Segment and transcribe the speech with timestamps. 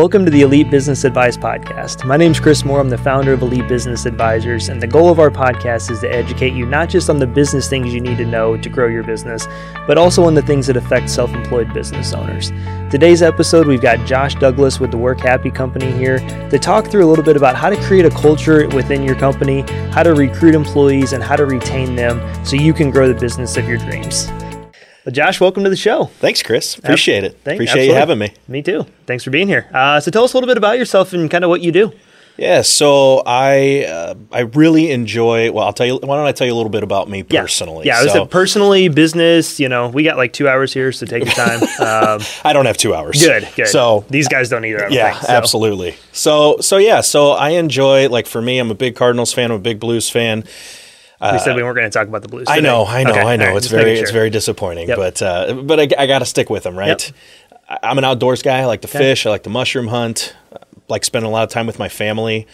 [0.00, 2.06] Welcome to the Elite Business Advice Podcast.
[2.06, 2.80] My name is Chris Moore.
[2.80, 6.10] I'm the founder of Elite Business Advisors, and the goal of our podcast is to
[6.10, 9.02] educate you not just on the business things you need to know to grow your
[9.02, 9.46] business,
[9.86, 12.50] but also on the things that affect self employed business owners.
[12.90, 17.04] Today's episode, we've got Josh Douglas with the Work Happy Company here to talk through
[17.04, 19.60] a little bit about how to create a culture within your company,
[19.90, 23.58] how to recruit employees, and how to retain them so you can grow the business
[23.58, 24.30] of your dreams.
[25.04, 26.06] Well, Josh, welcome to the show.
[26.20, 26.76] Thanks, Chris.
[26.76, 27.38] Appreciate it.
[27.42, 27.88] Thank- Appreciate absolutely.
[27.88, 28.34] you having me.
[28.48, 28.84] Me too.
[29.06, 29.66] Thanks for being here.
[29.72, 31.92] Uh, so tell us a little bit about yourself and kind of what you do.
[32.36, 35.52] Yeah, so I uh, I really enjoy.
[35.52, 35.98] Well, I'll tell you.
[36.02, 37.86] Why don't I tell you a little bit about me personally?
[37.86, 41.04] Yeah, I was so, personally, business, you know, we got like two hours here, so
[41.04, 41.60] take your time.
[41.80, 43.22] Um, I don't have two hours.
[43.22, 43.66] good, good.
[43.66, 44.78] So these guys don't either.
[44.78, 45.32] Don't yeah, think, so.
[45.32, 45.96] absolutely.
[46.12, 48.08] So so yeah, so I enjoy.
[48.08, 49.50] Like for me, I'm a big Cardinals fan.
[49.50, 50.44] I'm a big Blues fan.
[51.20, 52.46] We said we weren't going to talk about the Blues.
[52.48, 53.46] I know, I know, Okay, I know.
[53.48, 54.96] right, it's just very, making it's very disappointing, Yep.
[54.96, 56.88] but uh, but I, I got to stick with them, right?
[56.88, 57.16] Yep.
[57.68, 58.58] I- I'm an outdoors guy.
[58.60, 59.26] I like to fish.
[59.26, 60.34] I like to mushroom hunt.
[60.52, 62.46] I like spending a lot of time with my family.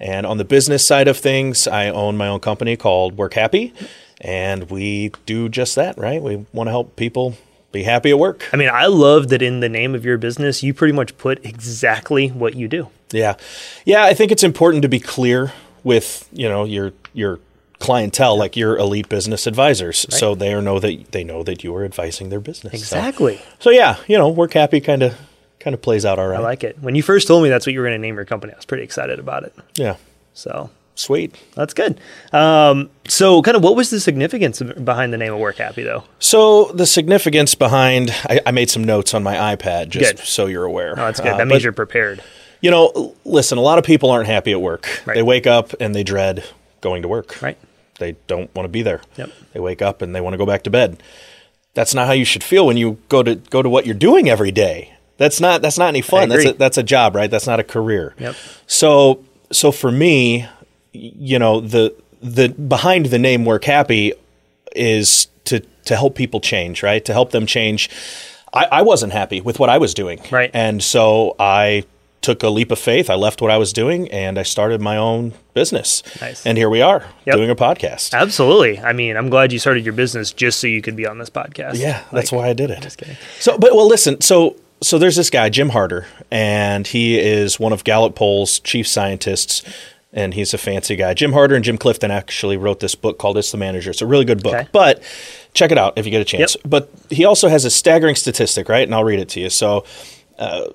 [0.00, 3.72] And on the business side of things, I own my own company called Work Happy,
[4.20, 6.20] and we do just that, right?
[6.22, 7.36] We want to help people
[7.70, 8.44] be happy at work.
[8.52, 11.44] I mean, I love that in the name of your business, you pretty much put
[11.44, 12.88] exactly what you do.
[13.12, 13.36] Yeah,
[13.84, 14.04] yeah.
[14.04, 15.52] I think it's important to be clear
[15.84, 17.38] with you know your your
[17.82, 21.84] clientele, like your elite business advisors, so they know that they know that you are
[21.84, 22.72] advising their business.
[22.72, 23.40] Exactly.
[23.58, 25.14] So, yeah, you know, work happy kind of
[25.60, 26.40] kind of plays out all right.
[26.40, 26.76] I like it.
[26.80, 28.56] When you first told me that's what you were going to name your company, I
[28.56, 29.54] was pretty excited about it.
[29.74, 29.96] yeah,
[30.34, 31.36] So sweet.
[31.54, 32.00] that's good.
[32.32, 36.04] Um, so, kind of, what was the significance behind the name of Work Happy, though?
[36.18, 40.24] So the significance behind I, I made some notes on my iPad just Good.
[40.24, 40.92] so you're aware.
[40.92, 41.32] Oh, that's good.
[41.34, 42.22] Uh, that means but, you're prepared.
[42.60, 43.56] you know, listen.
[43.58, 44.88] A lot of people aren't happy at work.
[45.06, 45.14] Right.
[45.14, 46.44] They wake up and they dread
[46.80, 47.40] going to work.
[47.40, 47.56] Right.
[47.98, 49.00] They don't want to be there.
[49.16, 49.30] Yep.
[49.52, 51.02] They wake up and they want to go back to bed.
[51.74, 54.28] That's not how you should feel when you go to go to what you're doing
[54.28, 54.94] every day.
[55.16, 56.28] That's not that's not any fun.
[56.28, 57.30] That's a, that's a job, right?
[57.30, 58.14] That's not a career.
[58.18, 58.34] Yep.
[58.66, 60.46] So so for me,
[60.92, 64.12] you know, the the behind the name Work Happy
[64.74, 67.04] is to to help people change, right?
[67.04, 67.88] To help them change.
[68.52, 70.20] I, I wasn't happy with what I was doing.
[70.30, 70.50] Right.
[70.52, 71.84] And so I
[72.22, 73.10] took a leap of faith.
[73.10, 76.02] I left what I was doing and I started my own business.
[76.20, 76.46] Nice.
[76.46, 77.36] And here we are Yep.
[77.36, 78.14] doing a podcast.
[78.14, 78.78] Absolutely.
[78.78, 81.28] I mean, I'm glad you started your business just so you could be on this
[81.30, 81.74] podcast.
[81.78, 82.80] Yeah, that's why I did it.
[82.80, 83.16] Just kidding.
[83.40, 84.20] So, but well, listen.
[84.20, 88.86] So, so there's this guy, Jim Harter, and he is one of Gallup Poll's chief
[88.88, 89.62] scientists,
[90.12, 91.14] and he's a fancy guy.
[91.14, 94.06] Jim Harter and Jim Clifton actually wrote this book called "It's the Manager." It's a
[94.06, 94.68] really good book, Okay.
[94.72, 95.02] but
[95.54, 96.56] check it out if you get a chance.
[96.56, 96.70] Yep.
[96.70, 98.82] But he also has a staggering statistic, right?
[98.84, 99.50] And I'll read it to you.
[99.50, 99.84] So.
[100.38, 100.66] Uh,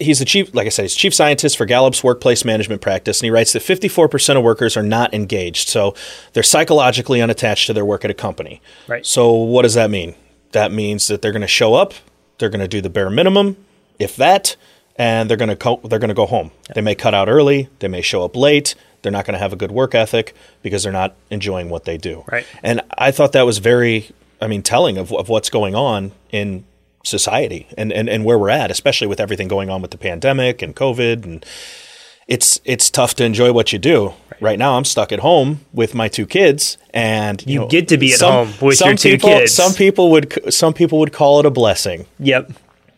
[0.00, 3.26] He's the chief, like I said, he's chief scientist for Gallup's workplace management practice, and
[3.26, 5.68] he writes that 54% of workers are not engaged.
[5.68, 5.94] So
[6.32, 8.62] they're psychologically unattached to their work at a company.
[8.88, 9.04] Right.
[9.04, 10.14] So what does that mean?
[10.52, 11.94] That means that they're going to show up,
[12.38, 13.56] they're going to do the bare minimum,
[13.98, 14.56] if that,
[14.96, 16.50] and they're going to co- they're going to go home.
[16.74, 19.52] They may cut out early, they may show up late, they're not going to have
[19.52, 22.24] a good work ethic because they're not enjoying what they do.
[22.30, 22.46] Right.
[22.62, 24.10] And I thought that was very
[24.40, 26.64] I mean telling of of what's going on in
[27.02, 30.62] society and, and, and where we're at, especially with everything going on with the pandemic
[30.62, 31.44] and COVID and
[32.30, 34.14] it's it's tough to enjoy what you do.
[34.40, 38.14] Right, now, I'm stuck at home with my two kids, and You get to be
[38.14, 39.52] at home with some your two people, kids.
[39.52, 42.52] Some people would some people would call it a blessing, Yep.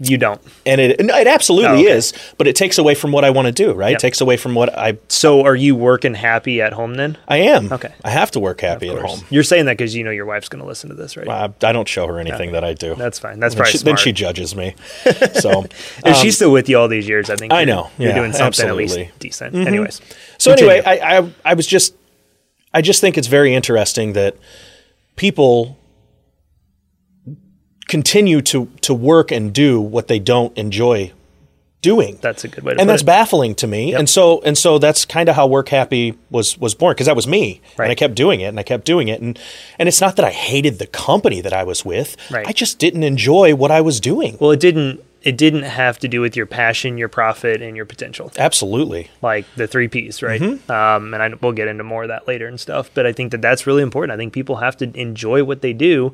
[0.05, 0.41] You don't.
[0.67, 1.91] and it it absolutely Oh, okay.
[1.99, 2.13] is.
[2.39, 3.73] But it takes away from what I want to do.
[3.73, 3.99] Right, Yep.
[3.99, 7.17] it takes away from what I So, are you working happy at home then?
[7.29, 7.73] I am.
[7.73, 7.93] Okay.
[8.05, 9.21] I have to work happy at home.
[9.31, 11.29] You're saying that because you know your wife's going to listen to this, right?
[11.29, 12.95] I, I don't show her anything that I do.
[12.97, 13.39] That's fine.
[13.39, 14.75] That's then probably she, then she judges me.
[15.35, 15.65] So
[16.05, 17.91] if she's um, still with you all these years, I think I you're- know.
[17.99, 19.55] you're Yeah, doing something at least decent.
[19.55, 19.67] Mm-hmm.
[19.69, 20.01] Anyways,
[20.39, 20.73] So continue.
[20.75, 21.95] anyway, I, I I was just
[22.75, 24.37] I just think it's very interesting that
[25.17, 25.79] people
[27.93, 31.13] continue to to work and do what they don't enjoy
[31.83, 32.17] doing.
[32.23, 33.05] that's a good way to and that's it.
[33.05, 33.93] baffling to me.
[33.93, 37.17] And so and so that's kind of how work happy was was born because that
[37.17, 37.61] was me.
[37.77, 37.85] Right.
[37.85, 39.39] And I kept doing it and I kept doing it and
[39.79, 42.17] and it's not that I hated the company that I was with.
[42.31, 42.47] Right.
[42.47, 44.39] I just didn't enjoy what I was doing.
[44.41, 45.05] Well, it didn't.
[45.23, 48.33] It didn't have to do with your passion, your profit, and your potential.
[48.37, 49.09] Absolutely.
[49.21, 50.41] Like the three P's, right?
[50.41, 50.73] Mm-hmm.
[50.73, 52.91] Um, and I, we'll get into more of that later and stuff.
[52.93, 54.11] But I think that that's really important.
[54.13, 56.13] I think people have to enjoy what they do,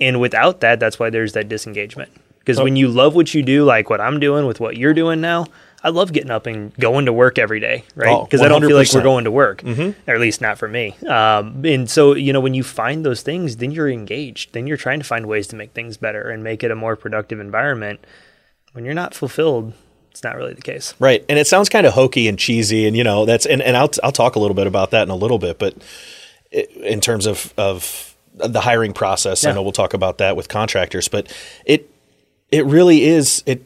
[0.00, 2.10] and without that, that's why there's that disengagement.
[2.38, 2.64] Because Oh.
[2.64, 5.46] when you love what you do, like what I'm doing with what you're doing now,
[5.84, 8.08] I love getting up and going to work every day, right?
[8.08, 10.66] Oh, Because I don't feel like we're going to work, or at least not for
[10.66, 10.96] me.
[11.06, 14.54] Um, and so, you know, when you find those things, then you're engaged.
[14.54, 16.96] Then you're trying to find ways to make things better and make it a more
[16.96, 18.00] productive environment.
[18.72, 19.72] When you're not fulfilled,
[20.10, 20.94] it's not really the case.
[20.98, 21.24] Right.
[21.28, 23.90] And it sounds kind of hokey and cheesy and you know, that's and, and I'll
[24.02, 25.76] I'll talk a little bit about that in a little bit, but
[26.50, 31.08] in terms of of the hiring process, I know we'll talk about that with contractors,
[31.08, 31.32] but
[31.64, 31.90] it
[32.50, 33.62] it really is it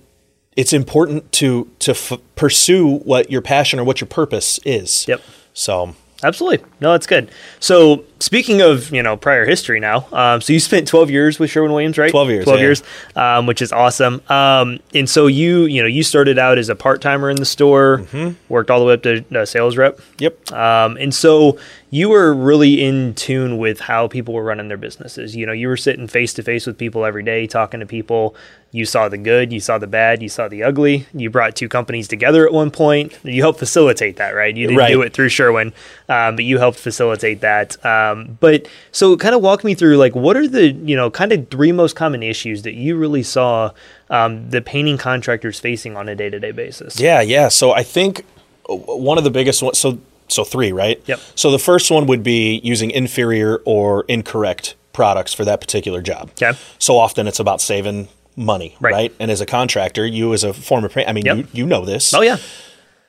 [0.56, 5.06] it's important to to f- pursue what your passion or what your purpose is.
[5.08, 5.22] Yep.
[5.54, 5.94] So
[6.24, 6.64] Absolutely.
[6.80, 7.30] No, that's good.
[7.58, 11.50] So speaking of, you know, prior history now, um, so you spent 12 years with
[11.50, 12.10] Sherwin Williams, right?
[12.10, 12.64] 12 years, 12 yeah.
[12.64, 12.82] years,
[13.16, 14.22] um, which is awesome.
[14.30, 17.98] Um, and so you, you know, you started out as a part-timer in the store,
[18.12, 18.30] Mm-hmm.
[18.48, 19.98] worked all the way up to uh, sales rep.
[20.18, 20.50] yep.
[20.52, 21.58] Um, and so
[21.90, 25.36] you were really in tune with how people were running their businesses.
[25.36, 28.34] You know, you were sitting face to face with people every day, talking to people.
[28.74, 31.06] You saw the good, you saw the bad, you saw the ugly.
[31.12, 33.18] You brought two companies together at one point.
[33.22, 34.56] You helped facilitate that, right?
[34.56, 34.92] You didn't Right.
[34.92, 35.74] do it through Sherwin,
[36.08, 37.76] um, but you helped facilitate that.
[38.12, 41.32] Um, but so, kind of walk me through, like, what are the you know kind
[41.32, 43.70] of three most common issues that you really saw
[44.10, 47.00] um, the painting contractors facing on a day to day basis?
[47.00, 47.48] Yeah, yeah.
[47.48, 48.24] So I think
[48.68, 49.78] uh, one of the biggest ones.
[49.78, 49.98] So
[50.28, 51.02] so three, right?
[51.06, 51.20] Yep.
[51.34, 56.30] So the first one would be using inferior or incorrect products for that particular job.
[56.40, 56.58] Okay.
[56.78, 58.92] So often it's about saving money, Right.
[58.92, 59.14] right?
[59.20, 61.36] And as a contractor, you as a former, paint- I mean, Yep.
[61.36, 62.14] you, you know this.
[62.14, 62.38] Oh yeah.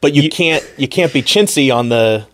[0.02, 2.26] But you, can't you can't be chintzy on the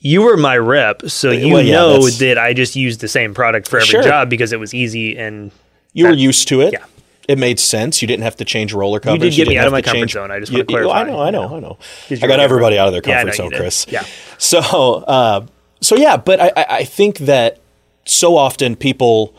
[0.00, 3.08] you were my rep, so you Well, yeah, know that's- that I just used the
[3.08, 4.02] same product for every Sure.
[4.02, 5.50] job because it was easy and
[5.92, 6.72] you were used to it.
[6.72, 6.84] yeah.
[7.28, 8.02] It made sense.
[8.02, 9.22] You didn't have to change roller covers.
[9.22, 10.30] You did get me out of my comfort change- zone.
[10.32, 11.56] I just You- wanna clarify, I know, I know, you.
[11.56, 11.78] I know.
[12.10, 13.50] I got everybody out of their comfort you zone.
[13.52, 13.86] Chris.
[13.88, 14.02] Yeah.
[14.38, 14.58] So,
[15.06, 15.42] uh,
[15.80, 17.58] so yeah, but I, I think that
[18.04, 19.34] so often people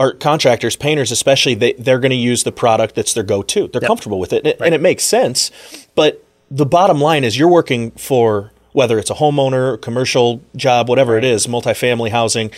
[0.00, 3.68] are contractors, painters especially, they, they're going to use the product that's their go-to.
[3.68, 5.52] They're comfortable with it, and it, and it makes sense.
[5.94, 11.16] But the bottom line is you're working for whether it's a homeowner, commercial job, whatever
[11.16, 12.50] it is, multifamily housing,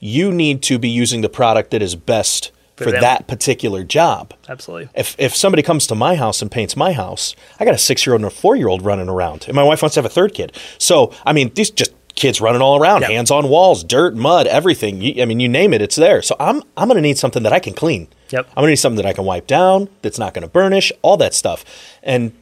[0.00, 3.00] you need to be using the product that is best for, them.
[3.02, 4.32] that particular job.
[4.48, 4.88] Absolutely.
[4.94, 8.06] If if somebody comes to my house and paints my house, I got a six
[8.06, 10.06] year old and a four year old running around, and my wife wants to have
[10.06, 10.56] a third kid.
[10.78, 13.08] So I mean, these just kids running all around, Yeah.
[13.08, 15.00] hands on walls, dirt, mud, everything.
[15.02, 16.22] You, I mean, you name it, it's there.
[16.22, 18.06] So I'm I'm going to need something that I can clean.
[18.30, 18.46] Yep.
[18.50, 20.92] I'm going to need something that I can wipe down, that's not going to burnish,
[21.02, 21.64] all that stuff,
[22.02, 22.32] and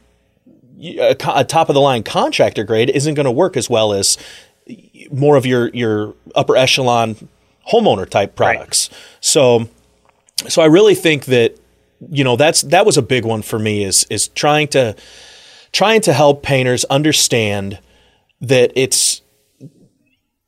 [0.81, 4.17] a, a top of the line contractor grade isn't going to work as well as
[5.11, 7.15] more of your your upper echelon
[7.71, 8.55] homeowner type Right.
[8.57, 8.89] products.
[9.21, 9.67] So
[10.47, 11.55] so I really think that
[12.09, 14.95] you know that's that was a big one for me is is trying to
[15.71, 17.79] trying to help painters understand
[18.41, 19.21] that it's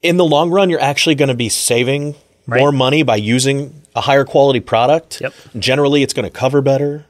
[0.02, 2.16] in the long run you're actually going to be saving
[2.48, 2.60] Right.
[2.60, 5.20] more money by using a higher quality product.
[5.20, 5.34] Yep.
[5.58, 7.06] Generally it's going to cover better.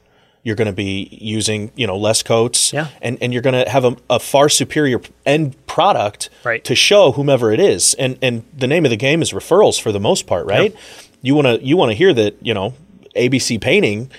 [0.45, 2.87] You're going to be using, you know, less coats Yeah.
[3.01, 6.63] and and you're going to have a, a far superior end product Right.
[6.65, 7.93] to show whomever it is.
[7.95, 10.73] And and the name of the game is referrals for the most part, right?
[11.21, 12.75] You want to you want to hear that, you know,
[13.15, 14.11] ABC Painting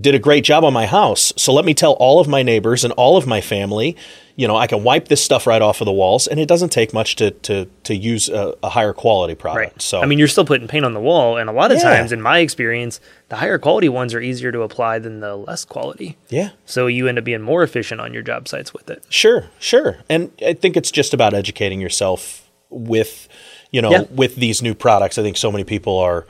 [0.00, 1.34] did a great job on my house.
[1.36, 3.94] So let me tell all of my neighbors and all of my family,
[4.36, 6.70] you know, I can wipe this stuff right off of the walls and it doesn't
[6.70, 9.72] take much to to to use a, a higher quality product.
[9.72, 9.82] Right.
[9.82, 11.84] So I mean, you're still putting paint on the wall, and a lot of Yeah.
[11.94, 15.64] times, in my experience, the higher quality ones are easier to apply than the less
[15.64, 16.16] quality.
[16.28, 16.50] yeah.
[16.66, 19.02] So you end up being more efficient on your job sites with it.
[19.08, 19.98] Sure, sure.
[20.08, 23.28] And I think it's just about educating yourself with,
[23.70, 24.04] you know, Yeah.
[24.10, 25.18] with these new products.
[25.18, 26.26] I think so many people are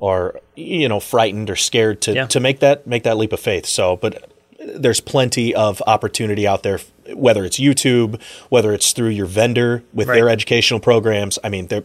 [0.00, 2.26] are you know frightened or scared to Yeah.
[2.26, 3.66] to make that make that leap of faith.
[3.66, 4.31] So, but
[4.64, 6.78] there's plenty of opportunity out there
[7.14, 11.38] whether it's YouTube, whether it's through your vendor with their educational programs.
[11.42, 11.84] I mean, there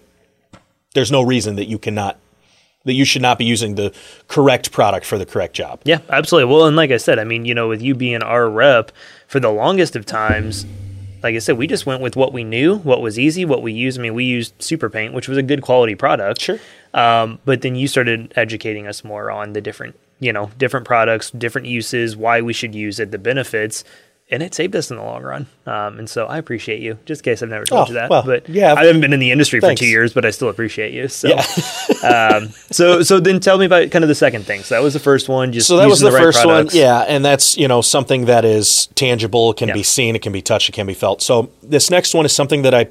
[0.93, 2.19] there's no reason that you cannot
[2.85, 3.93] that you should not be using the
[4.27, 5.81] correct product for the correct job.
[5.83, 6.53] Yeah, absolutely.
[6.53, 8.91] Well, and like I said, I mean, you know, with you being our rep
[9.27, 10.65] for the longest of times,
[11.21, 13.73] like I said, we just went with what we knew, what was easy, what we
[13.73, 13.99] used.
[13.99, 16.41] I mean, we used Super Paint, which was a good quality product.
[16.41, 16.59] Sure.
[16.93, 21.31] Um, but then you started educating us more on the different, you know, different products,
[21.31, 23.83] different uses, why we should use it, the benefits,
[24.29, 25.45] and it saved us in the long run.
[25.65, 26.97] Um, and so I appreciate you.
[27.05, 28.73] Just in case I've never told Oh, you that, well, but yeah.
[28.73, 29.79] I haven't been in the industry Thanks.
[29.79, 31.07] for two years, but I still appreciate you.
[31.07, 31.29] So,
[32.03, 34.63] um, so, so then tell me about kind of the second thing.
[34.63, 35.53] So that was the first one.
[35.53, 36.73] Just So that was using the, right first products.
[36.73, 39.75] one, yeah, and that's you know something that is tangible, can Yeah.
[39.75, 41.21] be seen, it can be touched, it can be felt.
[41.21, 42.87] So this next one is something that I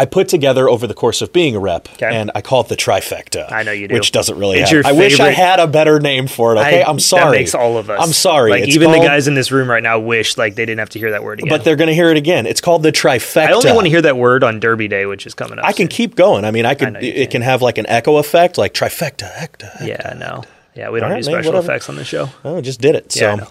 [0.00, 2.06] I put together over the course of being a rep, Okay.
[2.10, 3.52] and I call it the trifecta.
[3.52, 3.94] I know you do.
[3.94, 4.58] which doesn't really.
[4.58, 6.58] It's have, your I wish I had a better name for it.
[6.58, 7.24] Okay, I- I, am sorry.
[7.24, 8.00] That makes all of us.
[8.02, 8.50] I'm sorry.
[8.52, 10.88] Like It's even the guys in this room right now wish like they didn't have
[10.90, 11.50] to hear that word again.
[11.50, 12.46] but they're going to hear it again.
[12.46, 13.48] It's called the trifecta.
[13.48, 15.66] I only want to hear that word on Derby Day, which is coming up.
[15.66, 16.46] I can keep going.
[16.46, 16.94] I mean, I could.
[17.02, 17.32] you it can.
[17.32, 19.70] can have like an echo effect, like trifecta, hecta.
[19.70, 19.86] hecta.
[19.86, 20.44] Yeah, no.
[20.74, 21.72] Yeah, we don't do right, man, special whatever.
[21.72, 22.30] effects on the show.
[22.42, 23.14] Oh, just did it.
[23.14, 23.50] Yeah, I So, know.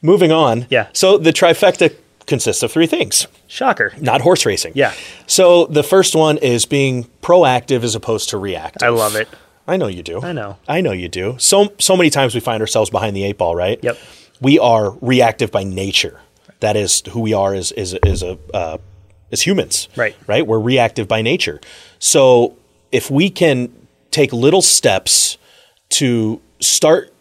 [0.00, 0.66] moving on.
[0.70, 0.86] Yeah.
[0.94, 1.94] So the trifecta
[2.26, 3.26] consists of three things.
[3.46, 3.92] Shocker.
[4.00, 4.72] not horse racing.
[4.74, 4.94] Yeah.
[5.26, 8.82] So the first one is being proactive as opposed to reactive.
[8.82, 9.28] I love it.
[9.66, 10.20] I know you do.
[10.22, 10.58] I know.
[10.66, 11.36] I know you do.
[11.38, 13.78] So so many times we find ourselves behind the eight ball, right?
[13.82, 13.96] Yep.
[14.40, 16.20] We are reactive by nature.
[16.60, 18.78] That is who we are as as as a uh,
[19.30, 19.88] as humans.
[19.96, 20.16] Right.
[20.26, 20.46] Right.
[20.46, 21.60] We're reactive by nature.
[21.98, 22.56] So
[22.90, 23.72] if we can
[24.10, 25.38] take little steps
[25.90, 27.11] to start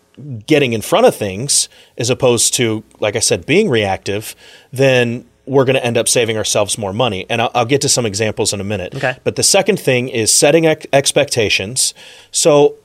[0.46, 4.36] getting in front of things as opposed to, like I said, being reactive,
[4.72, 7.26] then we're going to end up saving ourselves more money.
[7.30, 8.96] And I'll, I'll, get to some examples in a minute.
[8.96, 9.18] Okay.
[9.24, 11.94] But the second thing is setting ex- expectations.
[12.32, 12.76] So,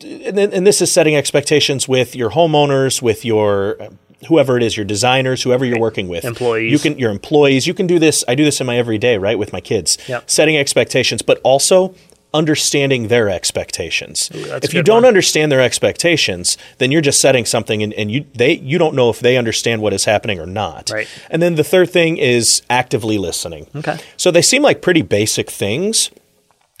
[0.00, 3.88] and, and this is setting expectations with your homeowners, with your uh,
[4.28, 6.72] whoever it is, your designers, whoever you're working with, employees.
[6.72, 7.66] You can your employees.
[7.66, 8.24] You can do this.
[8.26, 9.98] I do this in my everyday, right, with my kids.
[10.08, 10.30] Yep.
[10.30, 11.94] Setting expectations, but also
[12.34, 14.30] understanding their expectations.
[14.34, 15.04] Ooh, if you don't one.
[15.06, 19.08] understand their expectations, then you're just setting something and, and, you they you don't know
[19.08, 20.90] if they understand what is happening or not.
[20.90, 21.08] Right.
[21.30, 23.68] And then the third thing is actively listening.
[23.74, 23.98] Okay.
[24.16, 26.10] So they seem like pretty basic things,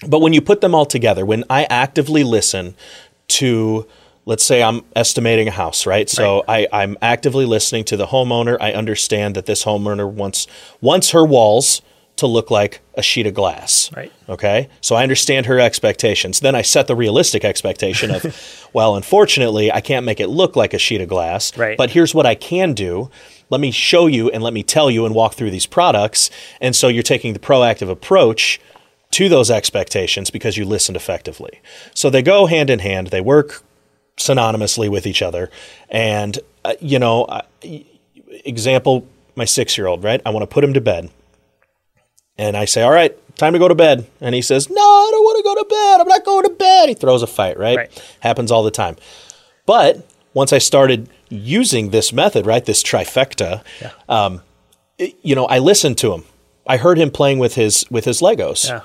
[0.06, 2.74] but when you put them all together, when I actively listen
[3.28, 3.86] to
[4.26, 6.08] let's say I'm estimating a house, right?
[6.08, 6.66] So right.
[6.72, 8.56] I, I'm actively listening to the homeowner.
[8.60, 10.46] I understand that this homeowner wants
[10.80, 11.82] wants her walls
[12.16, 13.90] to look like a sheet of glass.
[13.94, 14.12] Right.
[14.28, 14.68] Okay.
[14.80, 16.40] So I understand her expectations.
[16.40, 20.74] Then I set the realistic expectation of, well, unfortunately, I can't make it look like
[20.74, 21.56] a sheet of glass.
[21.58, 21.76] Right.
[21.76, 23.10] But here's what I can do.
[23.50, 26.30] Let me show you and let me tell you and walk through these products.
[26.60, 28.60] And so you're taking the proactive approach
[29.12, 31.60] to those expectations because you listened effectively.
[31.94, 33.08] So they go hand in hand.
[33.08, 33.62] They work
[34.16, 35.50] synonymously with each other.
[35.88, 37.42] And, uh, you know, uh,
[38.44, 39.06] example,
[39.36, 40.20] my six year old, right?
[40.24, 41.10] I want to put him to bed.
[42.36, 44.06] And I say, all right, time to go to bed.
[44.20, 46.00] And he says, no, I don't want to go to bed.
[46.00, 46.88] I'm not going to bed.
[46.88, 47.76] He throws a fight, right?
[47.76, 48.16] right.
[48.20, 48.96] Happens all the time.
[49.66, 53.90] But once I started using this method, right, this trifecta, yeah.
[54.08, 54.42] um,
[54.98, 56.24] it, you know, I listened to him.
[56.66, 58.68] I heard him playing with his with his Legos.
[58.68, 58.80] Yeah.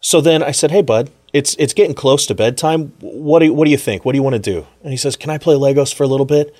[0.00, 2.92] So then I said, "Hey, bud, it's it's getting close to bedtime.
[3.00, 4.04] What do you, what do you think?
[4.04, 6.08] What do you want to do?" And he says, "Can I play Legos for a
[6.08, 6.54] little bit?"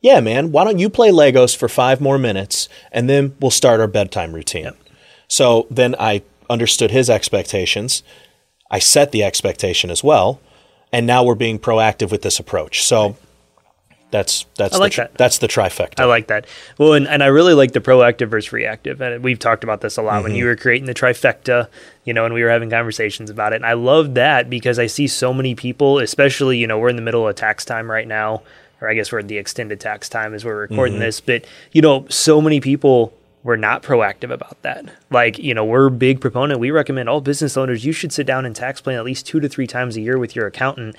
[0.00, 0.50] Yeah, man.
[0.52, 4.32] Why don't you play Legos for five more minutes, and then we'll start our bedtime
[4.32, 4.64] routine.
[4.64, 4.76] Yep.
[5.28, 8.02] So then I understood his expectations.
[8.70, 10.40] I set the expectation as well,
[10.92, 12.82] and now we're being proactive with this approach.
[12.84, 13.16] So
[14.10, 15.14] that's that's I like the, tri- that.
[15.18, 16.00] that's the trifecta.
[16.00, 16.46] I like that.
[16.78, 19.02] Well, and, and I really like the proactive versus reactive.
[19.02, 20.22] And we've talked about this a lot Mm-hmm.
[20.24, 21.68] when you were creating the trifecta,
[22.04, 23.56] you know, and we were having conversations about it.
[23.56, 26.96] And I love that because I see so many people, especially, you know, we're in
[26.96, 28.42] the middle of tax time right now,
[28.80, 31.02] or I guess we're in the extended tax time as we're recording Mm-hmm.
[31.02, 31.20] this.
[31.20, 34.84] But, you know, so many people we're not proactive about that.
[35.10, 36.60] Like, you know, we're a big proponent.
[36.60, 39.40] We recommend all business owners you should sit down and tax plan at least two
[39.40, 40.96] to three times a year with your accountant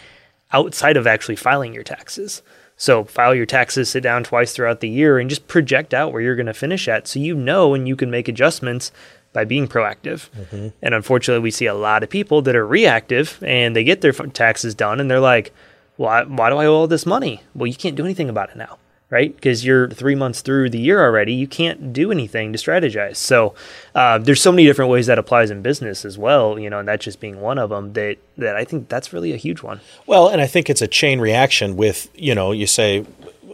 [0.52, 2.42] outside of actually filing your taxes.
[2.80, 6.22] So file your taxes, sit down twice throughout the year, and just project out where
[6.22, 8.94] you're going to finish at, so you know and you can make adjustments
[9.34, 10.30] by being proactive.
[10.32, 10.70] Mm-hmm.
[10.82, 14.14] And unfortunately, we see a lot of people that are reactive and they get their
[14.14, 15.54] taxes done, and they're like,
[15.98, 16.24] "Why?
[16.24, 18.78] Why do I owe all this money?" Well, you can't do anything about it now,
[19.10, 19.36] right?
[19.36, 21.34] Because you're three months through the year already.
[21.34, 23.16] You can't do anything to strategize.
[23.18, 23.56] So
[23.96, 26.60] uh, there's so many different ways that applies in business as well.
[26.60, 27.94] You know, and that just being one of them.
[27.94, 29.82] That that I think that's really a huge one.
[30.06, 33.06] Well, and I think it's a chain reaction with, you know, you say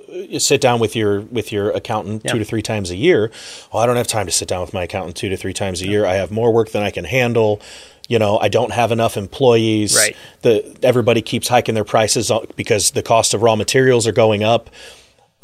[0.10, 2.32] you sit down with your with your accountant Yeah.
[2.34, 3.32] two to three times a year.
[3.74, 5.82] Well, I don't have time to sit down with my accountant two to three times
[5.82, 6.06] a year.
[6.06, 7.60] I have more work than I can handle.
[8.08, 9.96] You know, I don't have enough employees.
[9.96, 10.16] Right.
[10.42, 14.70] The everybody keeps hiking their prices because the cost of raw materials are going up.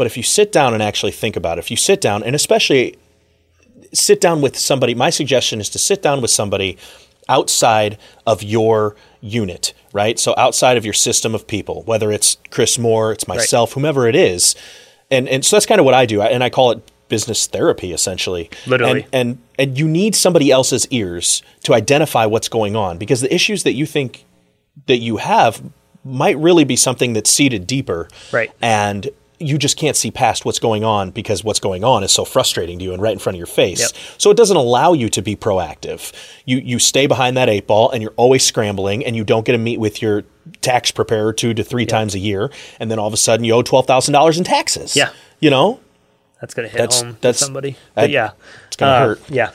[0.01, 2.33] But if you sit down and actually think about it, if you sit down and
[2.33, 2.95] especially
[3.93, 6.79] sit down with somebody, my suggestion is to sit down with somebody
[7.29, 10.17] outside of your unit, right?
[10.17, 14.15] So outside of your system of people, whether it's Chris Moore, it's myself, whomever it
[14.15, 14.55] is.
[15.11, 16.19] And and so that's kind of what I do.
[16.23, 18.49] And I call it business therapy essentially.
[18.65, 19.03] Literally.
[19.13, 23.31] And and and you need somebody else's ears to identify what's going on because the
[23.31, 24.25] issues that you think
[24.87, 25.61] that you have
[26.03, 28.09] might really be something that's seated deeper.
[28.31, 28.51] Right.
[28.63, 32.23] And you just can't see past what's going on because what's going on is so
[32.25, 33.79] frustrating to you and right in front of your face.
[33.81, 33.89] Yep.
[34.17, 36.13] So it doesn't allow you to be proactive.
[36.45, 39.51] You you stay behind that eight ball and you're always scrambling and you don't get
[39.53, 40.23] to meet with your
[40.61, 43.53] tax preparer two to three times a year and then all of a sudden you
[43.53, 44.95] owe twelve thousand dollars in taxes.
[44.95, 45.09] Yeah.
[45.39, 45.79] You know?
[46.39, 47.71] That's gonna hit That's- home that's- to somebody.
[47.71, 48.31] that- But yeah,
[48.67, 49.21] it's gonna Uh, hurt.
[49.29, 49.51] Yeah,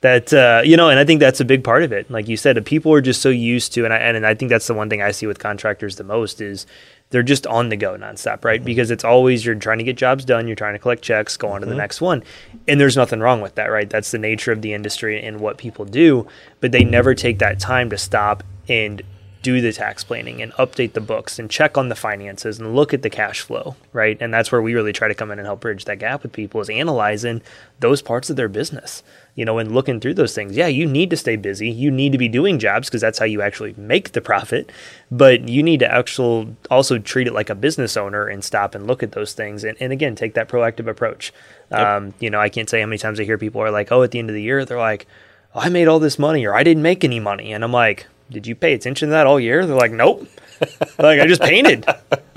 [0.00, 2.10] that uh, you know, and I think that's a big part of it.
[2.10, 4.66] Like you said, people are just so used to, and I and I think that's
[4.66, 6.66] the one thing I see with contractors the most is
[7.10, 8.60] they're just on the go nonstop, right?
[8.60, 8.66] Mm-hmm.
[8.66, 11.48] Because it's always you're trying to get jobs done, you're trying to collect checks, go
[11.48, 11.78] on to the mm-hmm.
[11.78, 12.22] next one,
[12.66, 13.88] and there's nothing wrong with that, right?
[13.88, 16.26] That's the nature of the industry and what people do,
[16.60, 19.02] but they never take that time to stop and
[19.46, 22.92] do the tax planning and update the books and check on the finances and look
[22.92, 24.16] at the cash flow, right?
[24.20, 26.32] And that's where we really try to come in and help bridge that gap with
[26.32, 27.42] people is analyzing
[27.78, 29.04] those parts of their business,
[29.36, 30.56] you know, and looking through those things.
[30.56, 31.70] Yeah, you need to stay busy.
[31.70, 34.72] You need to be doing jobs because that's how you actually make the profit.
[35.10, 38.86] But you need to actual also treat it like a business owner and stop and
[38.86, 39.62] look at those things.
[39.62, 41.34] And, and again, take that proactive approach.
[41.70, 44.02] Um, you know, I can't say how many times I hear people are like, oh,
[44.02, 45.06] at the end of the year, they're like,
[45.54, 47.52] oh, I made all this money or I didn't make any money.
[47.52, 49.66] And I'm like, did you pay attention to that all year?
[49.66, 50.26] They're like, nope.
[50.98, 51.84] like I just painted.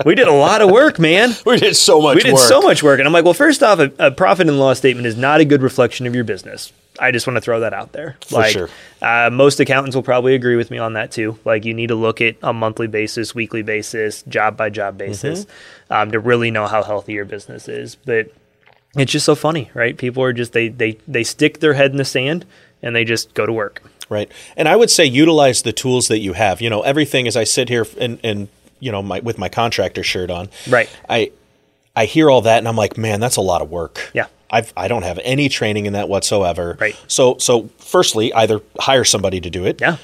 [0.04, 1.34] We did a lot of work, man.
[1.46, 2.42] We did so much We did work.
[2.42, 2.98] so much work.
[2.98, 5.46] And I'm like, well, first off, a, a profit and loss statement is not a
[5.46, 6.72] good reflection of your business.
[7.00, 8.16] I just want to throw that out there.
[8.26, 8.68] For like, sure.
[9.00, 11.38] Uh, most accountants will probably agree with me on that too.
[11.44, 15.46] Like, you need to look at a monthly basis, weekly basis, job by job basis
[15.46, 15.92] Mm-hmm.
[15.92, 17.96] um, to really know how healthy your business is.
[17.96, 18.32] But
[18.96, 19.96] it's just so funny, right?
[19.96, 22.44] People are just, they, they, they stick their head in the sand
[22.82, 23.82] and they just go to work.
[24.08, 24.30] Right.
[24.56, 26.60] And I would say utilize the tools that you have.
[26.60, 28.48] You know, everything as I sit here and, and
[28.80, 30.48] you know, my with my contractor shirt on.
[30.68, 30.90] Right.
[31.08, 31.30] I
[31.94, 34.10] I hear all that and I'm like, man, that's a lot of work.
[34.12, 34.26] Yeah.
[34.50, 36.76] I've I don't have any training in that whatsoever.
[36.80, 36.96] Right.
[37.06, 39.80] So so firstly, either hire somebody to do it.
[39.80, 39.96] Yeah.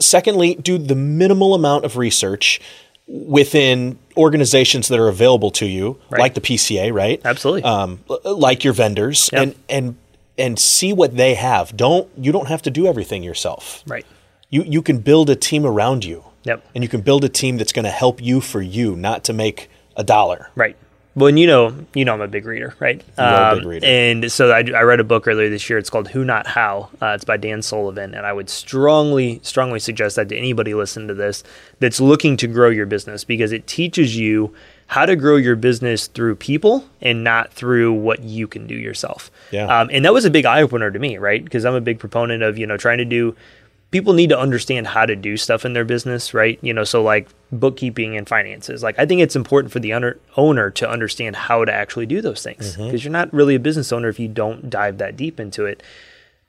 [0.00, 2.60] Secondly, do the minimal amount of research
[3.06, 6.20] within organizations that are available to you, Right.
[6.20, 7.20] like the PCA, right?
[7.24, 7.64] Absolutely.
[7.64, 9.42] Um, like your vendors, Yep.
[9.42, 9.96] and and
[10.38, 11.76] and see what they have.
[11.76, 13.82] Don't you don't have to do everything yourself.
[13.86, 14.06] right.
[14.50, 16.24] You you can build a team around you.
[16.44, 16.64] Yep.
[16.74, 19.32] And you can build a team that's going to help you for you, not to
[19.32, 20.48] make a dollar.
[20.56, 20.76] Right.
[21.14, 23.02] Well, and you know, you know, I'm a big reader, right?
[23.18, 23.86] Um, a big reader.
[23.86, 25.78] And so I, I read a book earlier this year.
[25.78, 26.88] It's called Who Not How.
[27.02, 31.08] Uh, it's by Dan Sullivan, and I would strongly, strongly suggest that to anybody listening
[31.08, 31.44] to this
[31.80, 34.54] that's looking to grow your business because it teaches you
[34.86, 39.30] how to grow your business through people and not through what you can do yourself.
[39.50, 39.64] Yeah.
[39.66, 41.42] Um, and that was a big eye opener to me, right?
[41.42, 43.36] Because I'm a big proponent of you know trying to do
[43.92, 46.58] people need to understand how to do stuff in their business, right?
[46.62, 48.82] You know, so like bookkeeping and finances.
[48.82, 52.20] Like I think it's important for the owner owner to understand how to actually do
[52.20, 52.86] those things mm-hmm.
[52.86, 55.82] because you're not really a business owner if you don't dive that deep into it.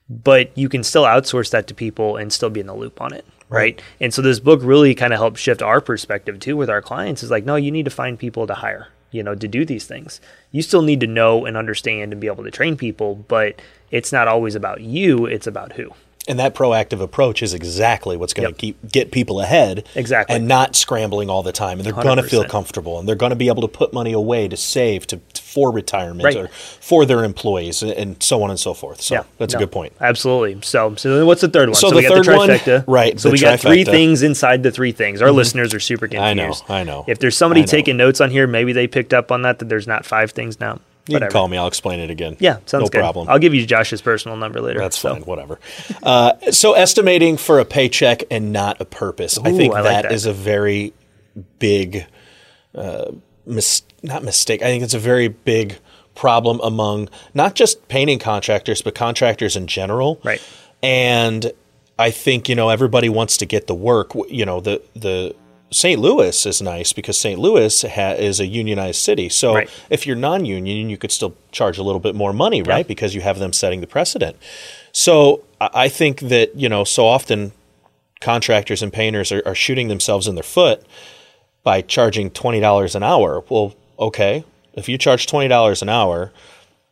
[0.09, 3.13] But you can still outsource that to people and still be in the loop on
[3.13, 3.25] it.
[3.50, 3.81] Right.
[4.00, 7.21] And so this book really kind of helps shift our perspective too with our clients
[7.21, 9.85] is like, no, you need to find people to hire, you know, to do these
[9.85, 10.19] things.
[10.51, 14.12] You still need to know and understand and be able to train people, but it's
[14.12, 15.93] not always about you, it's about who.
[16.25, 18.57] And that proactive approach is exactly what's going to Yep.
[18.57, 19.85] keep get people ahead.
[19.93, 20.33] Exactly.
[20.35, 21.79] And not scrambling all the time.
[21.79, 24.13] And they're going to feel comfortable and they're going to be able to put money
[24.13, 26.35] away to save to, to- for retirement Right.
[26.37, 29.01] or for their employees and, so on and so forth.
[29.01, 29.93] So Yeah, that's no, a good point.
[30.01, 30.59] Absolutely.
[30.63, 31.75] So, so what's the third one?
[31.75, 34.63] So we the got third one- the trifecta, right, So we got three things inside
[34.63, 35.21] the three things.
[35.21, 35.38] Our mm-hmm.
[35.38, 36.67] listeners are super I confused.
[36.69, 39.41] know, I know, If there's somebody taking notes on here, maybe they picked up on
[39.43, 40.79] that that there's not five things now.
[41.07, 41.29] You Whatever.
[41.29, 41.57] can call me.
[41.57, 42.37] I'll explain it again.
[42.39, 42.99] Yeah, sounds no good.
[42.99, 43.27] problem.
[43.27, 44.79] I'll give you Josh's personal number later.
[44.79, 45.13] That's so.
[45.13, 45.59] fine, whatever.
[46.01, 49.37] Uh, so estimating for a paycheck and not a purpose.
[49.37, 50.11] I think I like that that.
[50.13, 50.93] is a very
[51.59, 52.05] big,
[52.73, 53.11] uh,
[53.45, 54.61] mis- not mistake.
[54.61, 55.77] I think it's a very big
[56.15, 60.21] problem among not just painting contractors, but contractors in general.
[60.23, 60.41] Right.
[60.81, 61.51] And
[61.99, 64.13] I think you know everybody wants to get the work.
[64.29, 65.35] You know the the
[65.73, 65.99] St.
[65.99, 67.39] Louis is nice because St.
[67.39, 69.29] Louis ha- is a unionized city.
[69.29, 69.69] So Right.
[69.89, 72.88] if you're non-union, you could still charge a little bit more money, right?
[72.88, 74.38] Because you have them setting the precedent.
[74.91, 77.51] So I I think that you know so often
[78.21, 80.83] contractors and painters are, are shooting themselves in their foot
[81.63, 83.43] by charging twenty dollars an hour.
[83.49, 86.31] Well, okay, if you charge twenty dollars an hour,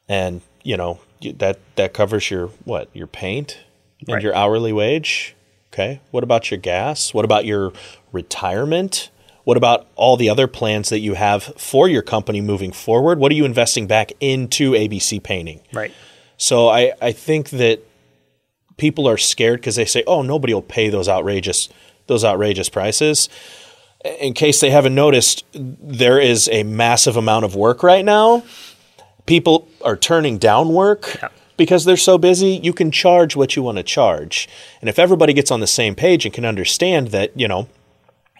[0.10, 1.00] and you know
[1.38, 3.60] that that covers your what your paint
[4.00, 4.24] and Right.
[4.24, 5.36] your hourly wage.
[5.74, 7.13] Okay, what about your gas?
[7.13, 7.72] What about your
[8.12, 9.10] retirement?
[9.43, 13.17] What about all the other plans that you have for your company moving forward?
[13.19, 15.62] What are you investing back into ABC Painting?
[15.74, 15.91] Right.
[16.38, 17.80] So I, I think that
[18.78, 21.69] people are scared because they say, "Oh, nobody will pay those outrageous
[22.08, 23.30] those outrageous prices."
[24.19, 28.43] In case they haven't noticed, there is a massive amount of work right now.
[29.28, 31.30] People are turning down work Yeah.
[31.56, 32.60] because they're so busy.
[32.63, 34.50] You can charge what you want to charge,
[34.82, 37.67] and if everybody gets on the same page and can understand that, you know,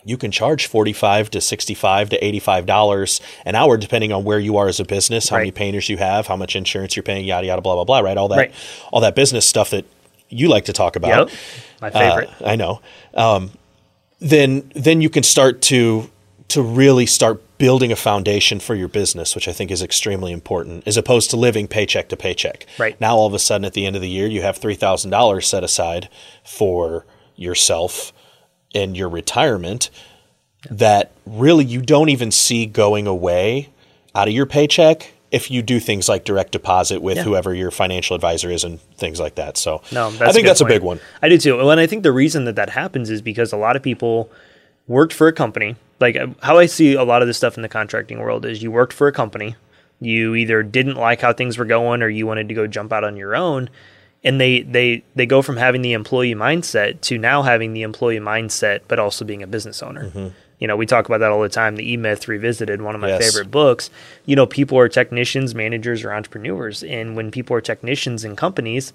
[0.04, 4.58] you can charge 45 to 65 to 85 dollars an hour depending on where you
[4.58, 5.42] are as a business how Right.
[5.42, 8.18] many painters you have how much insurance you're paying yada yada blah blah blah right
[8.18, 8.54] all that Right.
[8.92, 9.86] all that business stuff that
[10.30, 11.38] you like to talk about Yep.
[11.82, 12.30] My favorite.
[12.42, 12.82] uh, I know.
[13.14, 13.52] Um,
[14.20, 16.10] then then you can start to
[16.50, 20.84] to really start building a foundation for your business, which I think is extremely important,
[20.88, 22.66] as opposed to living paycheck to paycheck.
[22.78, 23.00] Right.
[23.00, 25.12] now, all of a sudden, at the end of the year, you have three thousand
[25.12, 26.10] dollars set aside
[26.44, 28.12] for yourself
[28.74, 29.90] and your retirement
[30.70, 33.70] that really you don't even see going away
[34.14, 37.24] out of your paycheck if you do things like direct deposit with Yeah.
[37.24, 39.58] whoever your financial advisor is and things like that.
[39.58, 41.00] So No, I think good that's a big one.
[41.22, 41.70] I do too.
[41.70, 44.30] And I think the reason that that happens is because a lot of people
[44.88, 45.78] worked for a company.
[46.02, 48.72] Like how I see a lot of this stuff in the contracting world is you
[48.72, 49.56] worked for a company,
[50.02, 53.04] you either didn't like how things were going or you wanted to go jump out
[53.06, 53.70] on your own.
[54.24, 58.20] And they, they, they go from having the employee mindset to now having the employee
[58.20, 60.06] mindset, but also being a business owner.
[60.06, 60.28] Mm-hmm.
[60.60, 61.76] You know, we talk about that all the time.
[61.76, 63.26] The E Myth Revisited, one of my Yes.
[63.26, 63.90] favorite books.
[64.28, 66.84] You know, people are technicians, managers, or entrepreneurs.
[66.84, 68.94] And when people are technicians in companies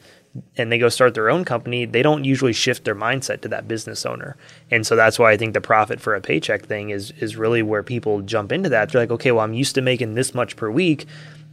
[0.56, 3.66] and they go start their own company, they don't usually shift their mindset to that
[3.66, 4.36] business owner.
[4.70, 7.62] And so that's why I think the profit for a paycheck thing is is really
[7.64, 8.92] where people jump into that.
[8.92, 11.06] They're like, okay, well, I'm used to making this much per week.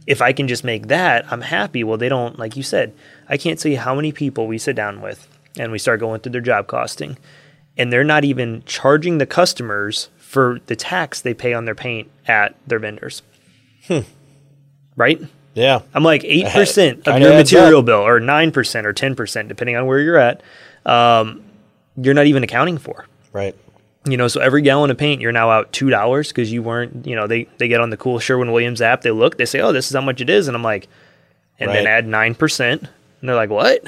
[0.06, 1.82] If I can just make that, I'm happy.
[1.82, 2.92] Well, they don't, like you said,
[3.28, 5.26] I can't tell you how many people we sit down with
[5.58, 7.16] and we start going through their job costing
[7.76, 12.10] and they're not even charging the customers for the tax they pay on their paint
[12.26, 13.22] at their vendors.
[14.96, 15.20] Right?
[15.54, 15.82] Yeah.
[15.92, 17.86] I'm like 8% of your material up.
[17.86, 20.42] bill or 9% or 10%, depending on where you're at,
[20.84, 21.42] um,
[21.96, 23.06] you're not even accounting for.
[23.32, 23.56] Right.
[24.06, 27.06] You know, so every gallon of paint, you're now out two dollars because you weren't.
[27.06, 29.00] You know, they they get on the cool Sherwin Williams app.
[29.00, 30.88] They look, they say, "Oh, this is how much it is," and I'm like,
[31.58, 33.84] and then add nine percent, and they're like, "What?"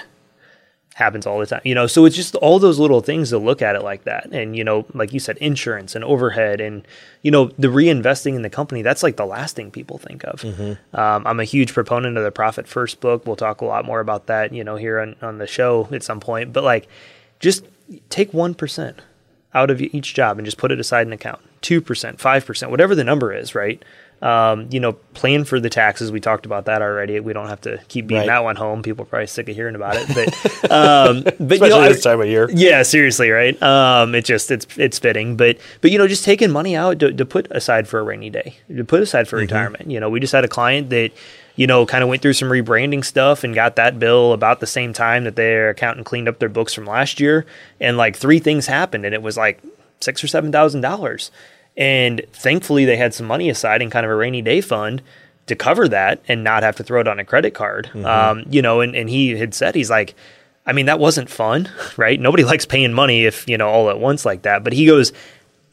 [0.94, 1.60] Happens all the time.
[1.64, 4.28] You know, so it's just all those little things to look at it like that,
[4.32, 6.88] and you know, like you said, insurance and overhead, and
[7.20, 8.80] you know, the reinvesting in the company.
[8.80, 10.42] That's like the last thing people think of.
[10.94, 13.26] Um, I'm a huge proponent of the Profit First book.
[13.26, 16.02] We'll talk a lot more about that, you know, here on on the show at
[16.02, 16.54] some point.
[16.54, 16.88] But like,
[17.38, 17.66] just
[18.08, 19.00] take one percent
[19.56, 21.40] out of each job and just put it aside in account.
[21.62, 23.82] Two percent, five percent, whatever the number is, right?
[24.22, 26.10] Um, you know, plan for the taxes.
[26.10, 27.20] We talked about that already.
[27.20, 28.26] We don't have to keep beating Right.
[28.28, 28.82] that one home.
[28.82, 31.88] People are probably sick of hearing about it, but um, but you Especially know, I-
[31.88, 32.48] this time of year.
[32.52, 33.60] yeah, seriously, right?
[33.62, 37.12] Um, it just it's it's fitting, but but you know, just taking money out to,
[37.12, 39.90] to put aside for a rainy day, to put aside for retirement.
[39.90, 41.10] You know, we just had a client that
[41.56, 44.66] you know kind of went through some rebranding stuff and got that bill about the
[44.66, 47.44] same time that their accountant cleaned up their books from last year,
[47.80, 49.60] and like three things happened, and it was like
[50.00, 51.30] six or seven thousand dollars,
[51.76, 55.02] and thankfully they had some money aside in kind of a rainy day fund
[55.46, 57.90] to cover that and not have to throw it on a credit card.
[58.30, 60.14] Um, you know, and, and he had said he's like,
[60.66, 62.20] I mean, that wasn't fun, right?
[62.20, 64.64] Nobody likes paying money if, you know, all at once like that.
[64.64, 65.12] But he goes,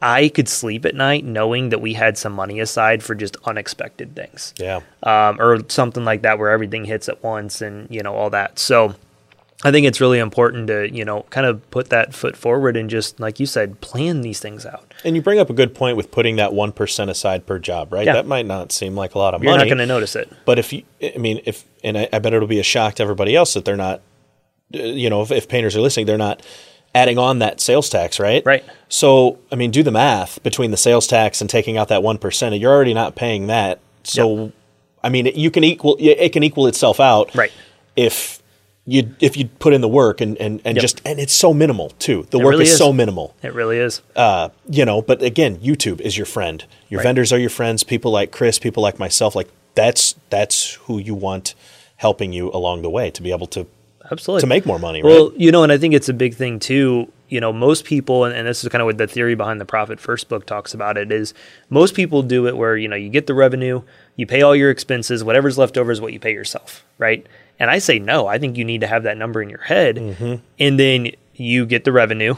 [0.04, 4.13] I could sleep at night knowing that we had some money aside for just unexpected
[4.18, 4.54] things.
[4.60, 4.82] Yeah.
[5.02, 8.60] Um, or something like that where everything hits at once and, you know, all that.
[8.60, 8.96] So
[9.63, 12.89] I think it's really important to, you know, kind of put that foot forward and
[12.89, 14.94] just, like you said, plan these things out.
[15.06, 18.06] And you bring up a good point with putting that 1% aside per job, right?
[18.06, 18.13] Yeah.
[18.13, 19.52] That might not seem like a lot of money.
[19.52, 20.30] You're not going to notice it.
[20.44, 23.04] But if you, I mean, if, and I, I bet it'll be a shock to
[23.04, 24.02] everybody else that they're not,
[24.76, 26.46] uh, you know, if, if painters are listening, they're not
[26.96, 28.44] adding on that sales tax, right?
[28.46, 28.64] Right.
[28.90, 32.60] So, I mean, do the math between the sales tax and taking out that 1%.
[32.60, 33.80] You're already not paying that.
[34.04, 34.52] So,
[35.04, 37.34] I mean, you can equal, it can equal itself out.
[37.36, 37.52] Right.
[37.96, 38.42] If,
[38.86, 40.82] you if you put in the work and and, and Yep.
[40.82, 42.28] just and it's so minimal too.
[42.32, 42.78] The It work really is, is.
[42.78, 44.02] so minimal It really is.
[44.14, 46.66] uh, you know, but again, YouTube is your friend.
[46.90, 47.04] Your Right.
[47.06, 47.86] vendors are your friends.
[47.86, 51.56] People like Chris, people like myself, like that's that's who you want
[51.96, 53.68] helping you along the way to be able to
[54.13, 54.41] Absolutely.
[54.41, 55.10] to make more money, right?
[55.10, 57.12] Well, you know, and I think it's a big thing too.
[57.30, 59.65] You know, most people, and, and this is kind of what the theory behind the
[59.65, 61.34] Profit First book talks about it is
[61.69, 63.82] most people do it where, you know, you get the revenue,
[64.15, 67.26] you pay all your expenses, whatever's left over is what you pay yourself, right?
[67.60, 68.28] And I say no.
[68.28, 69.95] I think you need to have that number in your head.
[69.95, 70.36] Mm-hmm.
[70.60, 72.36] And then you get the revenue,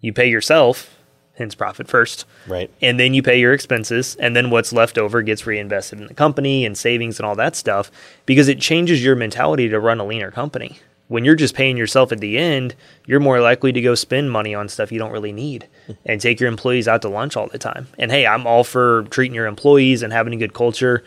[0.00, 0.98] you pay yourself,
[1.38, 2.70] hence profit first right.
[2.82, 6.14] and then you pay your expenses and then what's left over gets reinvested in the
[6.14, 7.90] company and savings and all that stuff
[8.26, 12.12] because it changes your mentality to run a leaner company when you're just paying yourself
[12.12, 12.74] at the end
[13.06, 15.66] you're more likely to go spend money on stuff you don't really need
[16.06, 19.04] and take your employees out to lunch all the time and hey i'm all for
[19.10, 21.02] treating your employees and having a good culture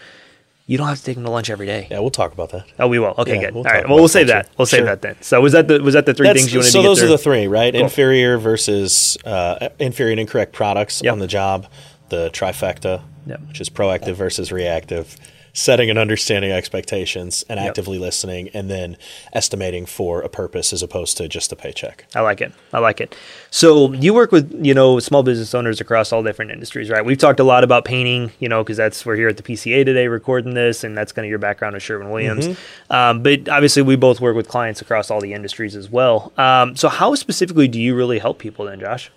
[0.67, 2.65] you don't have to take them to lunch every day Yeah, we'll talk about that.
[2.79, 4.43] oh we will okay Yeah, good we'll all right well we'll save culture.
[4.47, 6.53] that we'll save that then so was that the was that the three That's- things
[6.53, 7.07] you wanted so to get those through?
[7.07, 7.73] are the three, right?
[7.73, 7.83] Cool.
[7.83, 11.11] Inferior versus uh, inferior and incorrect products Yep.
[11.13, 11.67] on the job,
[12.09, 13.41] the trifecta, Yep.
[13.49, 15.15] which is proactive versus reactive,
[15.53, 17.67] setting and understanding expectations, and Yep.
[17.69, 18.97] actively listening, and then
[19.33, 22.05] estimating for a purpose as opposed to just a paycheck.
[22.15, 22.51] I like it.
[22.73, 23.15] I like it.
[23.49, 27.03] So you work with you know small business owners across all different industries, right?
[27.03, 29.83] We've talked a lot about painting, you know, because that's we're here at the PCA
[29.83, 32.57] today recording this, and that's kind of your background with Sherwin Williams.
[32.89, 36.31] Um, but obviously, we both work with clients across all the industries as well.
[36.37, 39.11] Um, so how specifically do you really help people then, Josh?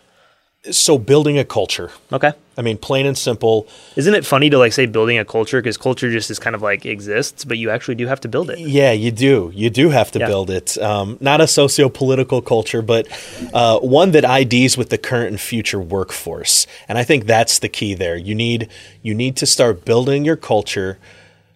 [0.71, 1.91] So building a culture.
[2.13, 2.33] Okay.
[2.57, 3.67] I mean, plain and simple.
[3.97, 6.63] Isn't it funny to like say building a culture because culture just is kind of
[6.63, 8.59] like exists, but you actually do have to build it.
[8.59, 9.51] Yeah, you do.
[9.55, 10.27] You do have to Yeah.
[10.27, 10.79] build it.
[10.79, 13.07] Um, not a socio-political culture, but
[13.53, 16.67] uh, one that IDs with the current and future workforce.
[16.89, 18.17] And I think that's the key there.
[18.17, 18.69] You need
[19.03, 20.99] you need to start building your culture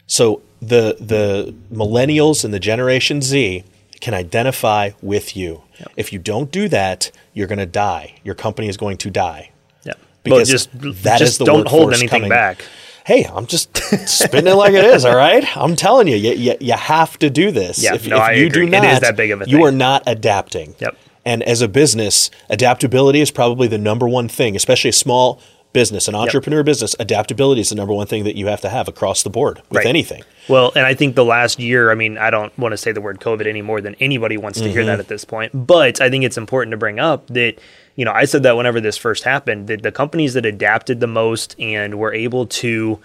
[0.06, 3.62] so the the millennials and the Generation Z
[4.00, 5.62] can identify with you.
[5.96, 8.14] If you don't do that, you're going to die.
[8.24, 9.50] Your company is going to die.
[9.84, 9.92] Yeah.
[9.94, 12.64] Well, Because just that just is the don't hold anything coming- back.
[13.06, 13.74] Hey, I'm just
[14.06, 15.06] spitting it like it is.
[15.06, 17.82] All right, I'm telling you, you, you, you have to do this.
[17.82, 18.66] Yeah, if, no, if I you agree.
[18.66, 19.64] do not, is that big of a you thing.
[19.66, 20.74] are not adapting.
[20.78, 20.94] Yep.
[21.24, 25.40] And as a business, adaptability is probably the number one thing, especially a small
[25.72, 26.96] business, an entrepreneur business.
[26.98, 29.78] Adaptability is the number one thing that you have to have across the board with
[29.78, 29.86] Right.
[29.86, 30.22] anything.
[30.48, 33.00] Well, and I think the last year, I mean, I don't want to say the
[33.02, 36.08] word COVID any more than anybody wants to hear that at this point, but I
[36.08, 37.56] think it's important to bring up that,
[37.96, 41.06] you know, I said that whenever this first happened, that the companies that adapted the
[41.06, 42.98] most and were able to,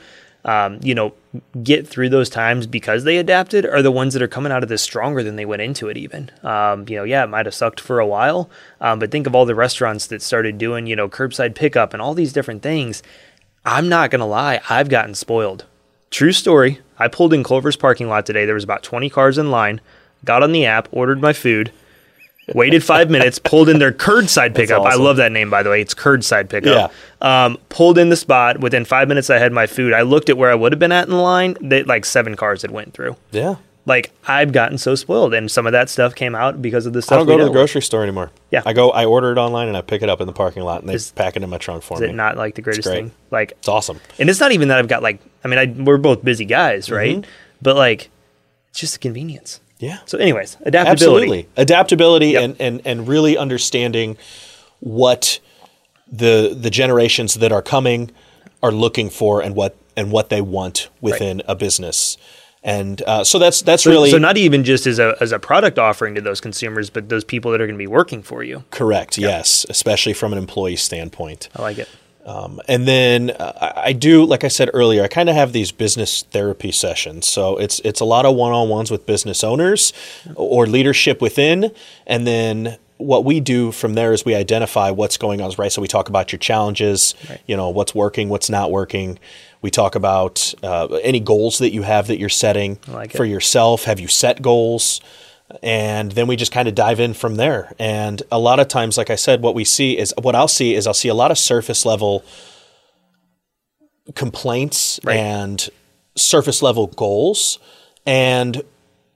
[0.45, 1.13] um, you know,
[1.63, 4.69] get through those times because they adapted are the ones that are coming out of
[4.69, 6.30] this stronger than they went into it even.
[6.43, 9.34] Um, you know, yeah, it might have sucked for a while, um, but think of
[9.34, 13.02] all the restaurants that started doing, you know, curbside pickup and all these different things.
[13.65, 15.65] I'm not to lie, I've gotten spoiled.
[16.12, 16.80] True story.
[17.00, 18.46] I pulled in Culver's parking lot today.
[18.46, 19.82] There was about 20 cars in line.
[20.24, 21.72] Got on the app, ordered my food,
[22.54, 24.84] waited five minutes, pulled in their curbside pickup.
[24.84, 25.82] I love that name, by the way.
[25.82, 26.92] It's curbside pickup.
[27.22, 28.60] Um, pulled in the spot.
[28.60, 29.94] Within five minutes, I had my food.
[29.94, 31.56] I looked at where I would have been at in the line.
[31.62, 33.16] That like seven cars had went through.
[33.32, 33.56] Yeah.
[33.86, 37.02] Like I've gotten so spoiled, and some of that stuff came out because of the
[37.02, 37.16] stuff.
[37.16, 37.58] I don't go to the with.
[37.58, 38.32] grocery store anymore.
[38.50, 38.62] Yeah.
[38.66, 40.80] I go, I order it online and I pick it up in the parking lot
[40.80, 42.08] and they Is- pack it in my trunk for Is me.
[42.08, 42.96] it not like the greatest great.
[42.96, 43.12] thing?
[43.30, 44.00] Like it's awesome.
[44.20, 46.90] And it's not even that I've got like, I mean, I, we're both busy guys,
[46.90, 47.18] right?
[47.18, 47.30] Mm-hmm.
[47.62, 48.10] But like,
[48.70, 49.60] it's just a convenience.
[49.80, 50.00] Yeah.
[50.06, 50.92] So, anyways, adaptability.
[50.92, 51.50] Absolutely.
[51.58, 52.44] Adaptability Yep.
[52.44, 54.18] and, and, and really understanding
[54.80, 55.40] what
[56.12, 58.12] the the generations that are coming
[58.62, 62.18] are looking for and what and what they want within a business.
[62.66, 65.78] And uh, so that's that's really So, not even just as a as a product
[65.78, 68.64] offering to those consumers, but those people that are going to be working for you.
[68.72, 69.18] correct.
[69.18, 71.50] Yes, especially from an employee standpoint.
[71.56, 71.90] I like it.
[72.26, 75.72] Um, and then uh, I do, like I said earlier, I kind of have these
[75.72, 77.28] business therapy sessions.
[77.28, 79.92] So it's it's a lot of one on ones with business owners
[80.36, 81.72] or leadership within,
[82.08, 85.52] and then what we do from there is we identify what's going on.
[85.58, 85.72] Right.
[85.72, 87.16] So we talk about your challenges.
[87.30, 87.42] Right.
[87.46, 89.20] You know what's working, what's not working.
[89.62, 93.84] We talk about uh, any goals that you have that you're setting like for yourself.
[93.86, 95.02] Have you set goals?
[95.62, 97.74] And then we just kind of dive in from there.
[97.80, 100.74] And a lot of times, like I said, what we see is what I'll see
[100.74, 102.24] is I'll see a lot of surface level
[104.16, 105.18] complaints Right.
[105.18, 105.70] and
[106.16, 107.60] surface level goals.
[108.06, 108.62] And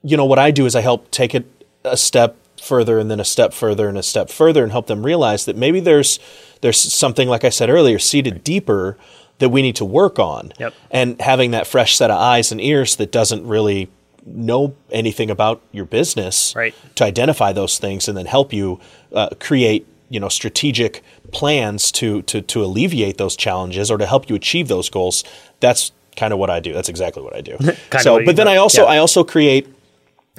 [0.03, 1.45] you know what I do is I help take it
[1.83, 5.05] a step further and then a step further and a step further and help them
[5.05, 6.19] realize that maybe there's
[6.61, 8.97] there's something like I said earlier seated deeper
[9.39, 10.51] that we need to work on.
[10.59, 10.73] Yep.
[10.89, 13.89] And having that fresh set of eyes and ears that doesn't really
[14.29, 16.75] know anything about your business Right.
[16.95, 18.79] to identify those things and then help you
[19.13, 24.29] uh, create you know strategic plans to to to alleviate those challenges or to help
[24.29, 25.23] you achieve those goals
[25.59, 27.57] that's kind of what I do that's exactly what I do
[27.99, 28.47] so but then.
[28.47, 28.89] I also Yeah.
[28.93, 29.67] I also create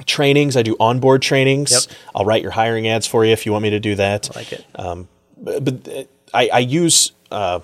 [0.05, 1.97] trainings I do onboard trainings Yep.
[2.15, 4.39] I'll write your hiring ads for you if you want me to do that I
[4.39, 4.65] like it.
[5.37, 7.59] but uh, I, I use uh,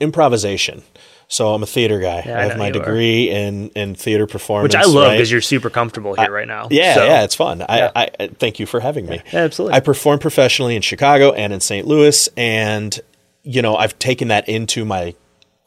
[0.00, 0.82] improvisation
[1.32, 2.78] so I'm a theater guy Yeah, I I have my you are.
[2.84, 5.14] degree in in theater performance Which I love right?
[5.16, 6.68] because you're super comfortable here right now.
[6.70, 7.62] Yeah, So, yeah, it's fun.
[7.66, 7.90] I, Yeah.
[7.96, 9.22] I, I thank you for having me.
[9.32, 9.76] Yeah, absolutely.
[9.76, 11.86] I perform professionally in Chicago and in St.
[11.86, 13.00] Louis, and
[13.44, 15.14] you know I've taken that into my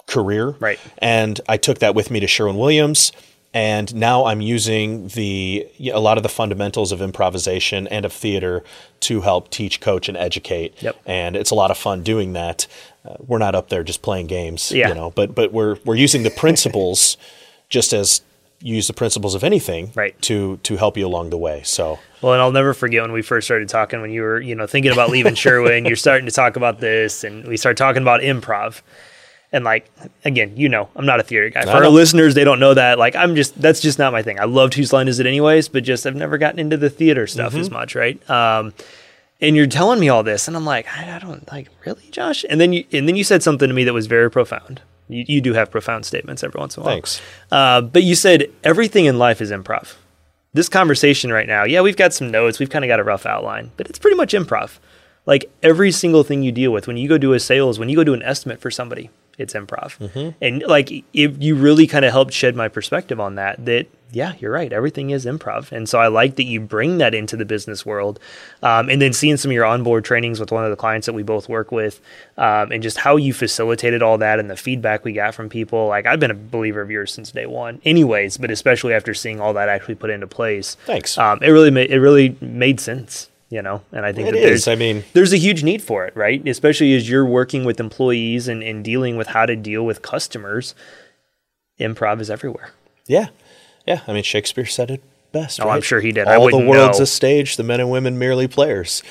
[0.08, 0.51] career.
[0.60, 0.80] Right.
[0.99, 3.12] And I took that with me to Sherwin Williams,
[3.56, 8.63] and now I'm using the a lot of the fundamentals of improvisation and of theater
[9.00, 10.76] to help teach, coach, and educate.
[10.84, 10.96] Yep.
[11.06, 12.68] And it's a lot of fun doing that.
[13.08, 14.89] Uh, we're not up there just playing games, Yeah.
[14.89, 17.18] you know, but but we're we're using the principles
[17.70, 18.22] just as
[18.62, 20.20] you use the principles of anything Right.
[20.24, 21.62] to to help you along the way.
[21.63, 24.56] So Well, and I'll never forget when we first started talking when you were, you
[24.56, 28.02] know, thinking about leaving Sherwin, you're starting to talk about this, and we started talking
[28.02, 28.82] about improv.
[29.56, 29.89] And like
[30.26, 31.63] again, you know, I'm not a theater guy.
[31.63, 33.00] For our listeners, they don't know that.
[33.00, 34.38] Like I'm just that's just not my thing.
[34.38, 37.26] I loved Whose Line Is It Anyways, but just I've never gotten into the theater
[37.26, 38.20] stuff as much, right?
[38.30, 38.74] Um,
[39.39, 42.44] and you're telling me all this, and I'm like, I, I don't like really, Josh.
[42.50, 44.82] And then you and then you said something to me that was very profound.
[45.08, 46.96] You, you do have profound statements every once in a while.
[46.96, 47.22] Thanks.
[47.50, 49.96] Uh, but you said everything in life is improv.
[50.54, 53.26] This conversation right now, yeah, we've got some notes, we've kind of got a rough
[53.26, 54.80] outline, but it's pretty much improv.
[55.26, 57.96] Like every single thing you deal with, when you go do a sales, when you
[57.96, 59.98] go do an estimate for somebody, it's improv.
[60.00, 60.30] Mm-hmm.
[60.41, 64.34] And like, if you really kind of helped shed my perspective on that, that yeah,
[64.39, 65.71] you're right, everything is improv.
[65.71, 68.19] And so I like that you bring that into the business world.
[68.63, 71.13] Um, and then seeing some of your onboard trainings with one of the clients that
[71.13, 72.00] we both work with,
[72.38, 75.88] um, and just how you facilitated all that and the feedback we got from people.
[75.88, 79.41] Like I've been a believer of yours since day one, anyways, but especially after seeing
[79.41, 80.76] all that actually put into place.
[80.86, 81.17] Thanks.
[81.17, 83.82] Um, it really made it really made sense, you know.
[83.92, 84.66] And I think It that is.
[84.66, 86.46] there's I mean- there's a huge need for it, right?
[86.48, 90.76] Especially as you're working with employees and, and dealing with how to deal with customers.
[91.80, 92.72] Improv is everywhere.
[93.08, 93.28] yeah,
[93.86, 94.02] yeah.
[94.08, 95.04] I mean Shakespeare said it
[95.34, 95.60] best.
[95.62, 96.28] Oh, I'm sure he did.
[96.28, 97.04] All the world's know.
[97.04, 97.58] a stage.
[97.58, 99.04] The men and women merely players.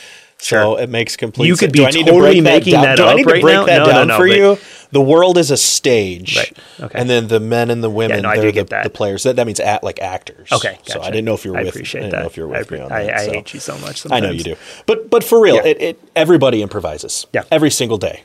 [0.44, 1.72] So it makes complete You could sense.
[1.72, 2.96] be Do I need totally to break making that down?
[2.96, 3.64] that Do I need to right break now?
[3.64, 4.59] that No, no, down no, for you?
[4.92, 6.37] The world is a stage.
[6.37, 6.59] Right.
[6.80, 6.98] Okay.
[6.98, 8.85] And then the men and the women, no, they're do the, get that.
[8.85, 9.22] the players.
[9.22, 10.52] That, that means at, like actors.
[10.52, 12.20] Okay, So I didn't know if you were I with appreciate I didn't that.
[12.20, 13.14] know if you were I with me on I, that.
[13.14, 13.33] I so.
[13.33, 14.07] hate you so much.
[14.11, 14.54] I know you do.
[14.87, 15.64] But but for real, Yeah.
[15.66, 17.26] it, it everybody improvises.
[17.33, 17.44] Yeah.
[17.50, 18.22] Every single day.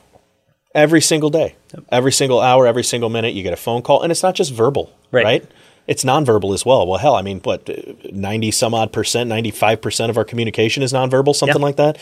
[0.76, 1.56] Every single day.
[1.92, 4.52] Every single hour, every single minute you get a phone call and it's not just
[4.54, 5.24] verbal, Right.
[5.26, 5.46] right?
[5.90, 6.86] It's nonverbal as well.
[6.88, 7.68] Well, hell, I mean, what
[8.14, 11.66] 90 some odd percent, 95% of our communication is nonverbal, something Yeah.
[11.66, 11.98] like that.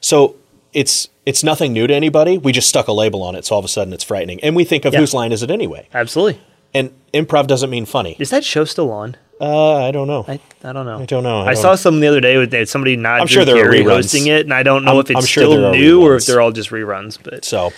[0.00, 0.36] So,
[0.72, 2.38] it's it's nothing new to anybody.
[2.38, 4.40] We just stuck a label on it, so all of a sudden it's frightening.
[4.42, 5.00] And we think of Yeah.
[5.00, 5.86] whose line is it anyway?
[5.92, 6.40] Absolutely.
[6.74, 8.16] And improv doesn't mean funny.
[8.18, 9.16] Is that show still on?
[9.42, 10.24] Uh, I don't know.
[10.28, 11.00] I, I don't know.
[11.00, 11.40] I don't know.
[11.40, 13.56] I I, don't- saw some the other day with uh, somebody not I'm sure there
[13.56, 13.90] are Carey reruns.
[13.90, 16.00] hosting it, and I don't know I'm- if it's I'm sure still there are new
[16.00, 17.18] or if they're all just reruns.
[17.20, 17.72] But So,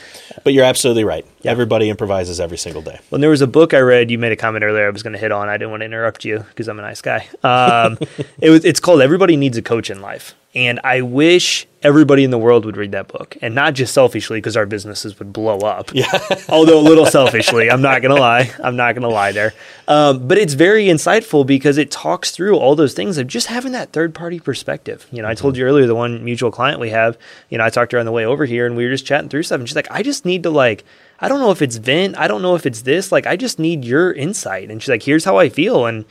[0.45, 1.25] but you're absolutely right.
[1.43, 2.99] Everybody improvises every single day.
[3.09, 4.87] when there was a book I read, you made a comment earlier.
[4.87, 5.49] I was going to hit on.
[5.49, 7.27] I didn't want to interrupt you because I'm a nice guy.
[7.43, 7.97] Um,
[8.41, 8.65] it was.
[8.67, 12.65] It's called "Everybody Needs a Coach in Life," and I wish everybody in the world
[12.65, 15.91] would read that book, and not just selfishly because our businesses would blow up.
[15.93, 16.07] Yeah.
[16.49, 18.51] Although a little selfishly, I'm not going to lie.
[18.63, 19.53] I'm not going to lie there.
[19.89, 23.73] Um, but it's very insightful because it talks through all those things of just having
[23.73, 25.07] that third party perspective.
[25.11, 27.19] You know, I told you earlier the one mutual client we have.
[27.51, 29.07] You know, I talked to her on the way over here, and we were just
[29.07, 30.85] chatting through stuff, and she's like, "I just need to like."
[31.21, 32.19] I don't know if it's vent.
[32.19, 33.13] I don't know if it's this.
[33.13, 34.69] Like, I just need your insight.
[34.69, 35.87] And she's like, here's how I feel.
[35.87, 36.05] And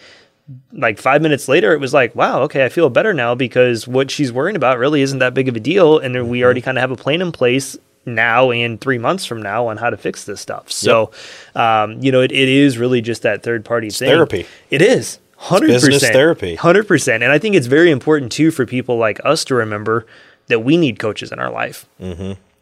[0.71, 4.11] like five minutes later, it was like, wow, okay, I feel better now because what
[4.11, 5.99] she's worrying about really isn't that big of a deal.
[5.99, 9.25] And then we already kind of have a plan in place now and three months
[9.25, 10.71] from now on how to fix this stuff.
[10.71, 11.11] So,
[11.55, 14.09] um, you know, it, it is really just that third party thing.
[14.09, 14.45] therapy.
[14.69, 15.19] It is.
[15.39, 16.11] 100%.
[16.11, 16.57] therapy.
[16.57, 17.13] 100%.
[17.15, 20.05] And I think it's very important too for people like us to remember
[20.47, 21.85] that we need coaches in our life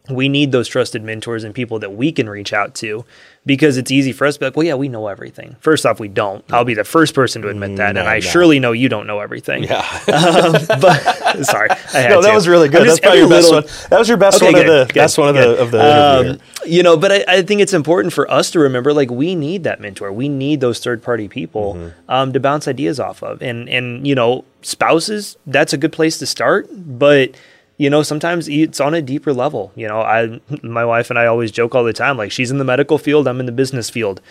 [0.10, 3.06] we need those trusted mentors and people that we can reach out to
[3.46, 5.56] because it's easy for us to be like, well, yeah, we know everything.
[5.62, 6.44] First off, we don't.
[6.54, 7.94] I'll be the first person to admit that.
[7.96, 8.20] No, and I no.
[8.22, 9.64] surely know you don't know everything.
[9.64, 9.82] Yeah.
[10.06, 11.70] But sorry.
[11.70, 12.36] I had no, that to.
[12.36, 12.82] was really good.
[12.82, 13.88] I'm That's probably your every best little- one.
[13.90, 15.58] That was your best Okay, one good, of the good, best one of good.
[15.58, 18.60] the of the Um, you know, but I, I think it's important for us to
[18.60, 20.12] remember, like, we need that mentor.
[20.12, 22.12] We need those third party people Mm-hmm.
[22.12, 23.42] um, to bounce ideas off of.
[23.42, 26.68] And, and, you know, spouses, that's a good place to start.
[26.72, 27.32] But,
[27.82, 29.72] you know, sometimes it's on a deeper level.
[29.76, 32.60] You know, I, my wife and I always joke all the time, like, she's in
[32.60, 34.22] the medical field, I'm in the business field.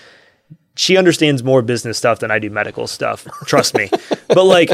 [0.77, 3.27] She understands more business stuff than I do medical stuff.
[3.47, 3.91] Trust me.
[4.29, 4.71] but, like,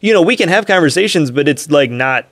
[0.00, 2.26] you know, we can have conversations, but it's like not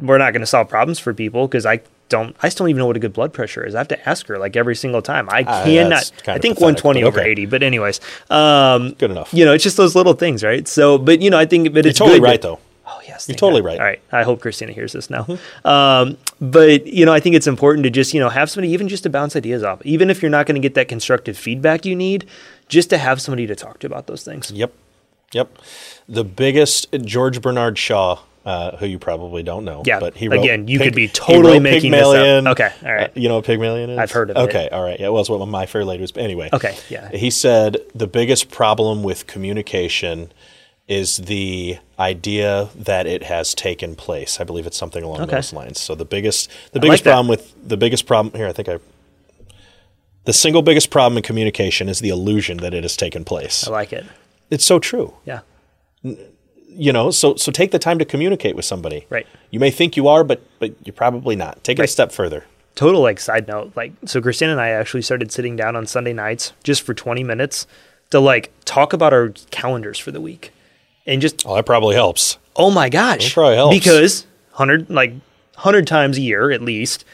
[0.00, 2.78] we're not going to solve problems for people because I don't I still don't even
[2.78, 3.74] know what a good blood pressure is.
[3.74, 5.28] I have to ask her like every single time.
[5.30, 6.12] I Ah, cannot.
[6.28, 9.34] I think pathetic, 120 but over 80, but anyways, um, Good enough.
[9.34, 10.66] You know, it's just those little things, right?
[10.68, 12.60] So, but you know, I think, but You're it's totally right though.
[12.92, 13.66] Oh yes, You're totally God.
[13.66, 13.78] right.
[13.78, 15.26] All right, I hope Christina hears this now.
[15.64, 18.88] Um, but you know, I think it's important to just you know have somebody even
[18.88, 21.84] just to bounce ideas off, even if you're not going to get that constructive feedback
[21.84, 22.26] you need,
[22.68, 24.50] just to have somebody to talk to about those things.
[24.50, 24.72] Yep.
[25.32, 25.58] Yep.
[26.08, 29.82] The biggest George Bernard Shaw, uh, who you probably don't know.
[29.86, 32.12] Yeah, But he wrote again, you Pig- could be he totally wrote making this up.
[32.14, 32.48] Pygmalion.
[32.48, 33.10] Okay, all right.
[33.10, 33.98] Uh, you know what Pygmalion is?
[33.98, 34.40] I've heard of it.
[34.40, 34.98] Okay, all right.
[34.98, 36.12] Yeah, well, it's what My Fair Lady was.
[36.16, 36.48] Anyway.
[36.52, 37.10] Okay, yeah.
[37.10, 40.32] He said the biggest problem with communication
[40.90, 44.40] is the idea that it has taken place.
[44.40, 45.36] I believe it's something along Okay.
[45.36, 45.80] those lines.
[45.80, 47.10] So the biggest the like biggest that.
[47.12, 48.78] problem with the biggest problem here, I think I
[50.24, 53.66] the single biggest problem in communication is the illusion that it has taken place.
[53.66, 54.04] I like it.
[54.50, 55.40] It's so true Yeah,
[56.02, 59.26] you know so so take the time to communicate with somebody Right.
[59.50, 62.44] you may think you are but but you're probably not take it a step further
[62.74, 66.12] total like side note like so christina and i actually started sitting down on sunday
[66.12, 67.66] nights just for 20 minutes
[68.10, 70.52] to like talk about our calendars for the week
[71.10, 72.38] and just oh that probably helps.
[72.56, 73.24] Oh my gosh.
[73.24, 73.76] That probably helps.
[73.78, 75.10] because 100 like
[75.54, 77.04] 100 times a year at least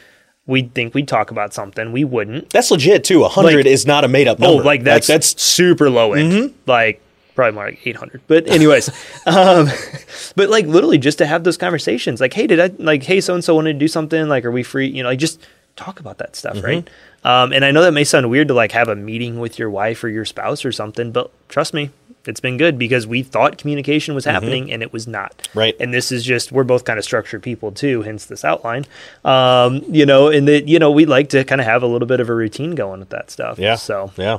[0.45, 1.91] we'd think we'd talk about something.
[1.91, 2.49] We wouldn't.
[2.51, 3.19] That's legit too.
[3.21, 4.51] 100 Like- is not a made up number.
[4.51, 4.63] oh number.
[4.65, 6.53] like that's that's that's super low end Mm-hmm.
[6.69, 7.01] like
[7.35, 8.89] probably more like 800 but anyways
[9.27, 9.67] um
[10.35, 13.35] but like literally just to have those conversations like hey did i like hey so
[13.35, 14.87] and so wanted to do something like are we free?
[14.87, 15.39] You know like just
[15.75, 16.65] talk about that stuff Mm-hmm.
[16.65, 16.89] right
[17.23, 19.69] um and i know that may sound weird to like have a meeting with your
[19.69, 21.91] wife or your spouse or something but trust me
[22.27, 25.37] it's been good because we thought communication was happening and it was not.
[25.37, 25.59] Mm-hmm.
[25.59, 25.75] Right.
[25.79, 28.85] and this is just we're both kind of structured people too hence this outline.
[29.25, 32.07] Um you know and that you know we like to kind of have a little
[32.07, 33.75] bit of a routine going with that stuff yeah.
[33.75, 34.11] so.
[34.17, 34.37] Yeah.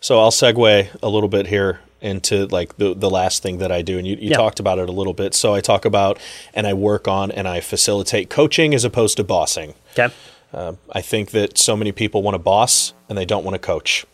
[0.00, 3.80] So i'll segue a little bit here into like the the last thing that i
[3.82, 4.36] do and you, you Yeah.
[4.36, 5.34] talked about it a little bit.
[5.34, 6.18] So i talk about
[6.54, 9.74] and i work on and i facilitate coaching as opposed to bossing.
[9.92, 10.12] Okay.
[10.52, 13.58] Uh, i think that so many people want to boss and they don't want to
[13.58, 14.04] coach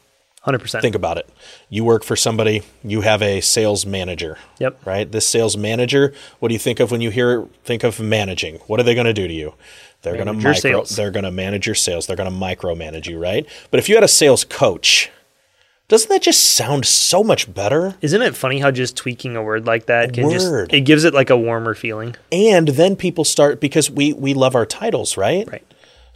[0.47, 1.29] 100% think about it.
[1.69, 4.39] You work for somebody, you have a sales manager.
[4.59, 4.87] Yep.
[4.87, 5.11] Right?
[5.11, 8.57] This sales manager, what do you think of when you hear think of managing?
[8.67, 9.55] What are they going to do to you?
[10.03, 10.97] They're going to Manage your micro sales.
[10.97, 12.07] they're going to manage your sales.
[12.07, 13.45] They're going to micromanage you, right?
[13.71, 15.11] But if you had a sales coach,
[15.89, 17.97] Doesn't that just sound so much better?
[18.01, 20.33] Isn't it funny how just tweaking a word like that can Word.
[20.33, 22.15] just it gives it like a warmer feeling?
[22.31, 25.51] And then people start because we we love our titles, right?
[25.51, 25.65] Right.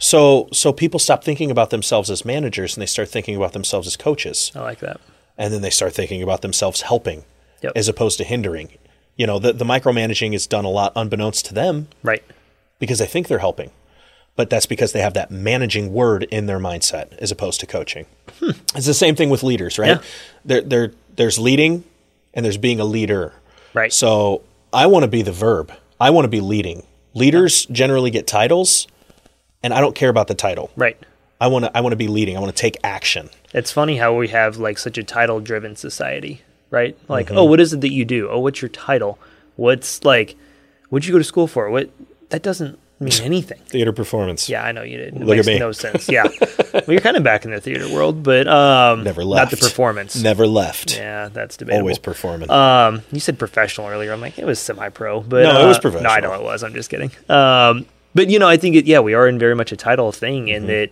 [0.03, 3.87] So so people stop thinking about themselves as managers and they start thinking about themselves
[3.87, 4.51] as coaches.
[4.53, 4.99] I like that.
[5.37, 7.23] And then they start thinking about themselves helping
[7.61, 7.71] Yep.
[7.77, 8.71] as opposed to hindering.
[9.15, 12.21] You know, the, the micromanaging is done a lot unbeknownst to them Right.
[12.79, 13.71] because they think they're helping.
[14.35, 18.05] But that's because they have that managing word in their mindset as opposed to coaching.
[18.39, 18.49] Hmm.
[18.75, 19.87] It's the same thing with leaders, right?
[19.97, 20.01] Yeah.
[20.43, 21.85] There, there, there's leading
[22.33, 23.31] and there's being a leader.
[23.73, 23.93] Right.
[23.93, 24.41] So
[24.73, 25.71] I want to be the verb.
[26.01, 26.85] I want to be leading.
[27.13, 28.87] Leaders generally get titles,
[29.63, 30.69] and I don't care about the title.
[30.75, 30.97] Right.
[31.41, 31.75] I want to.
[31.77, 32.37] I want to be leading.
[32.37, 33.29] I want to take action.
[33.53, 36.97] It's funny how we have like such a title driven society, right?
[37.09, 37.37] Like, Mm-hmm.
[37.37, 38.29] oh, what is it that you do?
[38.29, 39.19] Oh, what's your title?
[39.55, 40.35] What's like
[40.89, 41.69] what'd you go to school for?
[41.69, 41.89] What
[42.29, 43.59] that doesn't mean anything.
[43.67, 44.47] Theater performance.
[44.47, 45.15] Yeah, I know you did.
[45.15, 45.59] It Look at makes me.
[45.59, 46.07] no sense.
[46.09, 46.23] Yeah.
[46.73, 49.51] well, you're kind of back in the theater world, but um Never not left.
[49.51, 50.15] the performance.
[50.21, 50.95] Never left.
[50.95, 51.81] Yeah, that's debatable.
[51.81, 52.49] Always performing.
[52.49, 54.13] Um, you said professional earlier.
[54.13, 56.63] I'm like, it was semi-pro, but No, it was uh, No, I know it was.
[56.63, 57.11] I'm just kidding.
[57.29, 57.85] Um,
[58.15, 58.85] but you know, I think it.
[58.85, 60.67] Yeah, we are in very much a title thing in Mm-hmm.
[60.67, 60.89] that.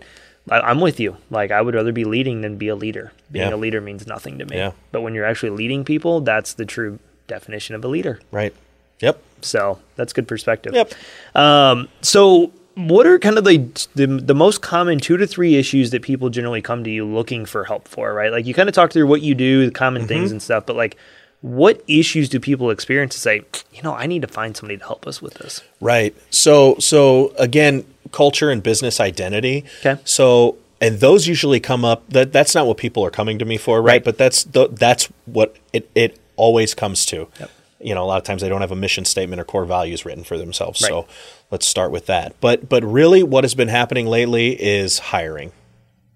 [0.49, 1.17] I, I'm with you.
[1.29, 3.11] Like, I would rather be leading than be a leader.
[3.31, 3.55] Being Yeah.
[3.55, 4.57] a leader means nothing to me.
[4.57, 4.71] Yeah.
[4.91, 6.97] But when you're actually leading people, that's the true
[7.27, 8.19] definition of a leader.
[8.31, 8.53] right.
[9.01, 9.21] Yep.
[9.41, 10.73] So that's good perspective.
[10.73, 10.93] Yep.
[11.35, 13.57] Um, so what are kind of the,
[13.95, 17.45] the the most common two to three issues that people generally come to you looking
[17.45, 18.31] for help for, right?
[18.31, 20.07] Like you kind of talk through what you do, the common Mm-hmm.
[20.09, 20.97] things and stuff, but like
[21.41, 23.41] what issues do people experience to say,
[23.73, 25.61] you know, I need to find somebody to help us with this?
[25.79, 26.15] Right.
[26.29, 29.65] So so again, culture and business identity.
[29.79, 29.99] Okay.
[30.05, 32.07] So and those usually come up.
[32.09, 33.93] That that's not what people are coming to me for, right?
[33.93, 34.03] Right.
[34.03, 37.27] But that's th- that's what it it always comes to.
[37.39, 37.51] Yep.
[37.83, 40.05] You know, a lot of times they don't have a mission statement or core values
[40.05, 40.79] written for themselves.
[40.79, 41.07] So
[41.49, 42.39] let's start with that.
[42.39, 45.51] But but really, what has been happening lately is hiring.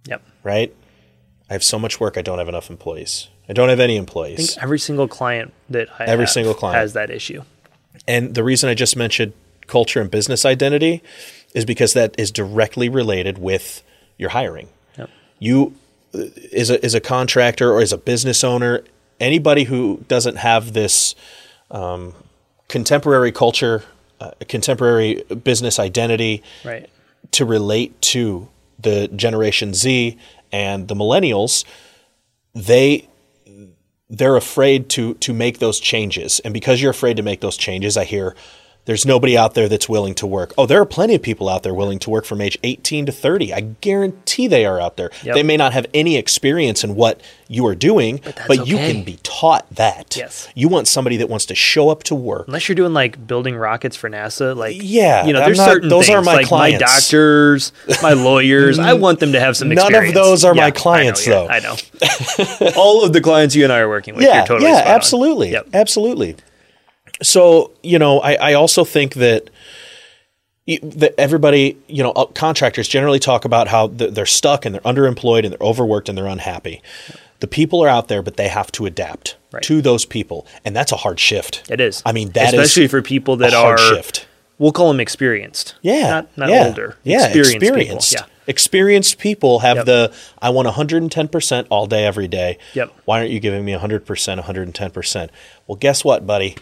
[0.07, 0.23] Yep.
[0.43, 0.75] Right.
[1.49, 2.17] I have so much work.
[2.17, 3.29] I don't have enough employees.
[3.49, 4.57] I don't have any employees.
[4.61, 6.77] Every single client that I Every single client.
[6.77, 7.43] has that issue.
[8.07, 9.33] And the reason I just mentioned
[9.67, 11.01] culture and business identity
[11.53, 13.81] is because that is directly related with
[14.17, 14.69] your hiring.
[14.97, 15.09] Yep.
[15.39, 15.75] You
[16.13, 16.19] uh,
[16.51, 18.83] is a is a contractor or as a business owner,
[19.19, 21.15] anybody who doesn't have this
[21.71, 22.13] um,
[22.67, 23.83] contemporary culture,
[24.19, 26.89] uh, contemporary business identity Right.
[27.31, 28.47] to relate to
[28.79, 30.17] the Generation Z
[30.51, 31.63] and the millennials,
[32.53, 33.07] they
[34.17, 36.39] they're afraid to to make those changes.
[36.39, 38.35] And because you're afraid to make those changes, I hear
[38.85, 40.53] there's nobody out there that's willing to work.
[40.57, 43.11] Oh, there are plenty of people out there willing to work from age 18 to
[43.11, 43.53] 30.
[43.53, 45.09] I guarantee they are out there.
[45.23, 45.33] Yep.
[45.35, 49.03] They may not have any experience in what you are doing, but, that's you can
[49.03, 50.15] be taught that.
[50.15, 50.47] Yes.
[50.55, 52.47] You want somebody that wants to show up to work.
[52.47, 55.89] Unless you're doing like building rockets for NASA, like Yeah, you know, there's not- certain
[55.89, 56.81] those things, are my like clients.
[56.81, 57.71] my doctors,
[58.03, 58.77] my lawyers.
[58.77, 59.69] I want them to have some.
[59.69, 61.47] None of those are my I know, clients, yeah, though.
[61.47, 61.75] I know.
[62.77, 64.23] All of the clients you and I are working with.
[64.25, 65.69] yeah, you're totally yeah, absolutely, Yep.
[65.73, 66.35] absolutely.
[67.21, 69.49] So you know, I, I also think that
[70.81, 75.43] that everybody, you know, uh, contractors generally talk about how they're stuck and they're underemployed
[75.43, 76.81] and they're overworked and they're unhappy.
[77.39, 79.61] The people are out there, but they have to adapt Right.
[79.63, 81.63] to those people, and that's a hard shift.
[81.69, 82.01] It is.
[82.05, 84.27] I mean, that is especially for people that a are shift.
[84.57, 85.75] We'll call them experienced.
[85.81, 86.97] Yeah, not, not yeah, older.
[87.03, 87.53] Yeah, experienced.
[87.55, 88.11] experienced.
[88.13, 88.27] People.
[88.27, 89.85] Yeah, Experienced people have Yep.
[89.85, 92.57] the I want 110% all day every day.
[92.73, 92.91] Yep.
[93.05, 95.29] Why aren't you giving me 100%, 110%?
[95.67, 96.55] Well, guess what, buddy?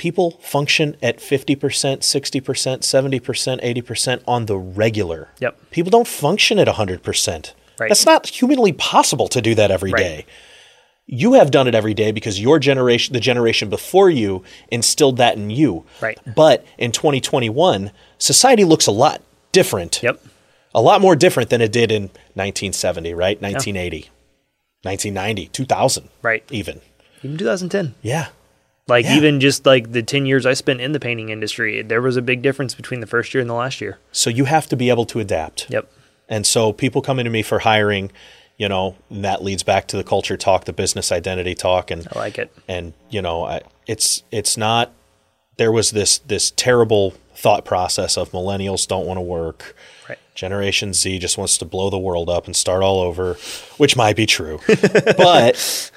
[0.00, 5.28] People function at 50%, 60%, 70%, 80% on the regular.
[5.40, 5.70] Yep.
[5.70, 7.52] People don't function at 100%.
[7.78, 7.88] Right.
[7.90, 10.00] That's not humanly possible to do that every Right.
[10.02, 10.26] day.
[11.04, 15.36] You have done it every day because your generation, the generation before you, instilled that
[15.36, 15.84] in you.
[16.00, 16.18] Right.
[16.34, 19.20] But in 2021, society looks a lot
[19.52, 20.02] different.
[20.02, 20.18] Yep.
[20.74, 23.38] A lot more different than it did in 1970, right?
[23.42, 24.08] 1980,
[24.82, 26.08] 1990, 2000.
[26.22, 26.42] Right.
[26.50, 26.80] Even.
[27.22, 27.96] Even 2010.
[28.00, 28.28] Yeah.
[28.88, 29.16] Like Yeah.
[29.16, 32.22] even just like the 10 years I spent in the painting industry, there was a
[32.22, 33.98] big difference between the first year and the last year.
[34.12, 35.68] So you have to be able to adapt.
[35.70, 35.90] Yep.
[36.28, 38.10] And so people come into me for hiring,
[38.56, 42.06] you know, and that leads back to the culture talk, the business identity talk, and
[42.14, 42.52] I like it.
[42.68, 44.92] and you know, I, it's it's not.
[45.56, 49.74] There was this this terrible thought process of millennials don't want to work.
[50.08, 50.18] Right.
[50.34, 53.34] Generation Z just wants to blow the world up and start all over,
[53.76, 54.60] which might be true.
[54.66, 55.90] but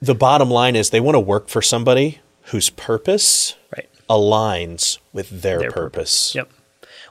[0.00, 2.20] the bottom line is they want to work for somebody
[2.50, 3.88] whose purpose Right.
[4.08, 6.34] aligns with their, Their purpose.
[6.34, 6.50] Yep.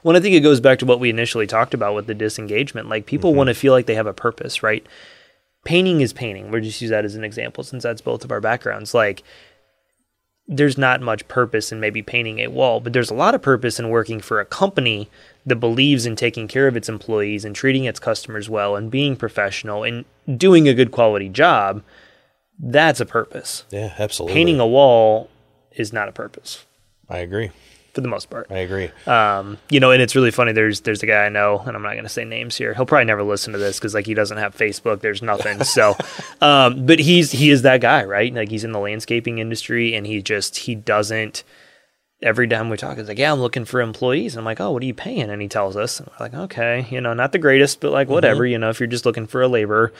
[0.02, 2.88] Well, I think it goes back to what we initially talked about with the disengagement.
[2.88, 3.38] Like people Mm-hmm.
[3.38, 4.86] want to feel like they have a purpose, right?
[5.64, 6.50] Painting is painting.
[6.50, 8.94] We'll just use that as an example since that's both of our backgrounds.
[8.94, 9.22] Like
[10.48, 13.78] there's not much purpose in maybe painting a wall, but there's a lot of purpose
[13.78, 15.08] in working for a company
[15.46, 19.14] that believes in taking care of its employees and treating its customers well and being
[19.16, 20.04] professional and
[20.36, 21.82] doing a good quality job.
[22.58, 23.64] That's a purpose.
[23.70, 24.34] Yeah, absolutely.
[24.34, 25.29] Painting a wall
[25.76, 26.64] is not a purpose
[27.08, 27.50] I agree.
[27.94, 28.46] for the most part.
[28.50, 28.90] I agree.
[29.06, 30.52] Um, you know, and it's really funny.
[30.52, 32.72] There's there's a guy I know, and I'm not going to say names here.
[32.74, 35.00] He'll probably never listen to this because like he doesn't have Facebook.
[35.00, 35.58] There's nothing.
[35.64, 35.96] So,
[36.40, 38.32] um, but he's he is that guy, right?
[38.32, 41.42] Like he's in the landscaping industry, and he just he doesn't.
[42.22, 44.72] Every time we talk, he's like, "Yeah, I'm looking for employees." And I'm like, "Oh,
[44.72, 47.32] what are you paying?" And he tells us, and we're like, "Okay, you know, not
[47.32, 48.44] the greatest, but like whatever.
[48.44, 49.92] You know, if you're just looking for a laborer."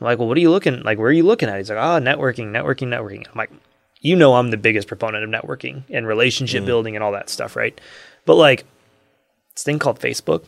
[0.00, 0.98] I'm like, "Well, what are you looking like?
[0.98, 3.50] Where are you looking at?" He's like, "Oh, networking, networking, networking." I'm like,
[4.00, 6.66] you know I'm the biggest proponent of networking and relationship mm.
[6.66, 7.78] building and all that stuff, right?
[8.24, 8.64] But like
[9.54, 10.44] this thing called Facebook,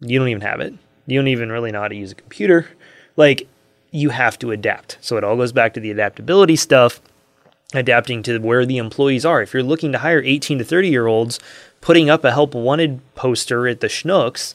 [0.00, 0.74] you don't even have it.
[1.06, 2.68] You don't even really know how to use a computer.
[3.16, 3.48] Like
[3.90, 4.98] you have to adapt.
[5.00, 7.00] So it all goes back to the adaptability stuff,
[7.74, 9.42] adapting to where the employees are.
[9.42, 11.40] If you're looking to hire 18 to 30 year olds,
[11.80, 14.54] putting up a help wanted poster at the Schnucks.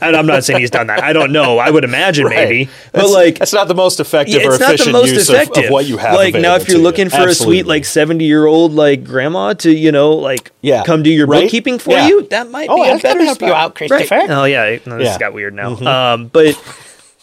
[0.00, 1.02] and I'm not saying he's done that.
[1.02, 1.58] I don't know.
[1.58, 2.66] I would imagine maybe.
[2.92, 5.10] But That's- like that's not the most effective yeah, or it's not the efficient most
[5.12, 5.64] use effective.
[5.64, 6.14] Of, what you have.
[6.14, 7.10] Like now, if you're looking you.
[7.10, 10.84] for a sweet like seventy year old like grandma to you know like Yeah.
[10.84, 11.42] come do your Right?
[11.42, 12.06] bookkeeping for Yeah.
[12.08, 14.14] you, that might Oh, be I a better help you out, Christopher.
[14.14, 14.30] Right.
[14.30, 15.18] Oh yeah, no, this Yeah.
[15.18, 15.76] got weird now.
[15.76, 16.56] Um, but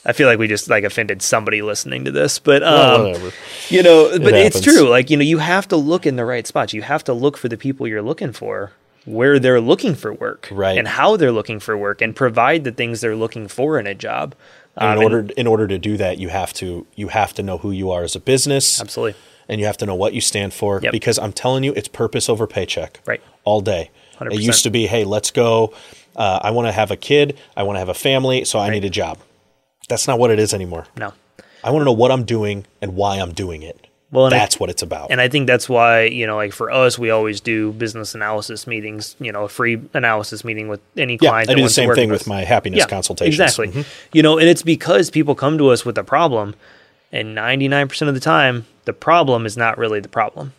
[0.05, 2.37] I feel like we just like offended somebody listening to this.
[2.39, 3.31] But um,
[3.69, 4.89] you know, but it's true.
[4.89, 6.73] Like you know, you have to look in the right spots.
[6.73, 8.71] You have to look for the people you're looking for.
[9.09, 10.77] Where they're looking for work, Right.
[10.77, 13.95] and how they're looking for work, and provide the things they're looking for in a
[13.95, 14.35] job.
[14.77, 17.43] Um, in and- order in order to do that, you have to you have to
[17.43, 18.79] know who you are as a business.
[18.79, 19.15] absolutely,
[19.49, 20.91] and you have to know what you stand for Yep.
[20.91, 22.99] because I'm telling you, it's purpose over paycheck.
[23.05, 23.21] Right.
[23.43, 23.89] All day.
[24.19, 24.33] 100%.
[24.39, 25.73] It used to be, hey, let's go.
[26.15, 27.37] Uh, I want to have a kid.
[27.57, 29.17] I want to have a family, so I need a job.
[29.87, 30.85] That's not what it is anymore.
[30.97, 31.13] no.
[31.63, 33.85] I want to know what I'm doing and why I'm doing it.
[34.11, 35.11] Well, and I- that's what it's about.
[35.11, 38.65] And I think that's why, you know, like for us, we always do business analysis
[38.65, 41.49] meetings, you know, a free analysis meeting with any yeah, client.
[41.49, 43.39] I do the same thing with with my happiness consultations.
[43.39, 43.67] Exactly.
[43.67, 43.85] Mhm.
[44.13, 46.55] You know, and it's because people come to us with a problem,
[47.11, 50.53] and 99% of the time, the problem is not really the problem.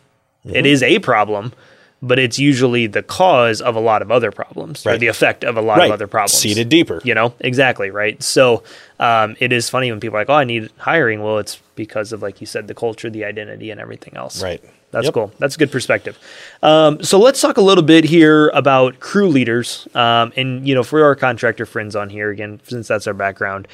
[0.45, 0.55] Mm-hmm.
[0.55, 1.53] It is a problem,
[2.01, 5.55] but it's usually the cause of a lot of other problems or the effect of
[5.57, 5.85] a lot Right.
[5.87, 6.33] of other problems.
[6.33, 6.99] Seated deeper.
[7.03, 8.21] You know, exactly, right?
[8.23, 8.63] So
[8.99, 11.21] um, it is funny when people are like, oh, I need hiring.
[11.21, 14.41] Well, it's because of, like you said, the culture, the identity, and everything else.
[14.41, 14.63] Right.
[14.91, 15.13] That's Yep.
[15.13, 15.31] cool.
[15.39, 16.17] That's a good perspective.
[16.61, 19.87] Um, so let's talk a little bit here about crew leaders.
[19.95, 23.67] Um, and, you know, for our contractor friends on here, again, since that's our background,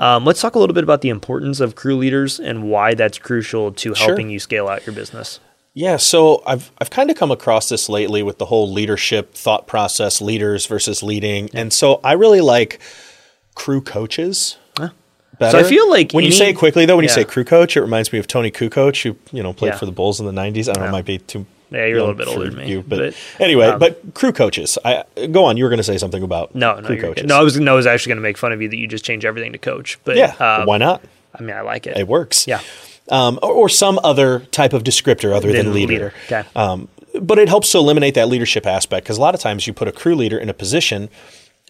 [0.00, 3.18] um, let's talk a little bit about the importance of crew leaders and why that's
[3.18, 4.06] crucial to Sure.
[4.08, 5.38] helping you scale out your business.
[5.76, 9.66] Yeah, so I've I've kind of come across this lately with the whole leadership thought
[9.66, 12.80] process, leaders versus leading, and so I really like
[13.54, 14.56] crew coaches.
[15.36, 15.58] Better.
[15.58, 17.76] So I feel like when you say it quickly though, when you say crew coach,
[17.76, 19.78] it reminds me of Toni Kukoč, who you know played Yeah.
[19.78, 20.68] for the Bulls in the '90s.
[20.68, 21.44] I don't know, it might be too.
[21.72, 24.30] Yeah, you're a little bit older than me, you, but, but, anyway, um, but crew
[24.30, 24.78] coaches.
[24.84, 25.02] I
[25.32, 25.56] go on.
[25.56, 27.26] You were going to say something about No, no, crew coaches.
[27.26, 27.36] no.
[27.36, 29.04] I was no, I was actually going to make fun of you that you just
[29.04, 29.98] change everything to coach.
[30.04, 31.02] But yeah, um, why not?
[31.36, 31.96] I mean, I like it.
[31.96, 32.46] It works.
[32.46, 32.60] Yeah.
[33.10, 35.92] Um, or, or some other type of descriptor other than, Than leader.
[35.92, 36.14] leader.
[36.26, 36.44] Okay.
[36.56, 36.88] Um,
[37.20, 39.86] but it helps to eliminate that leadership aspect because a lot of times you put
[39.88, 41.08] a crew leader in a position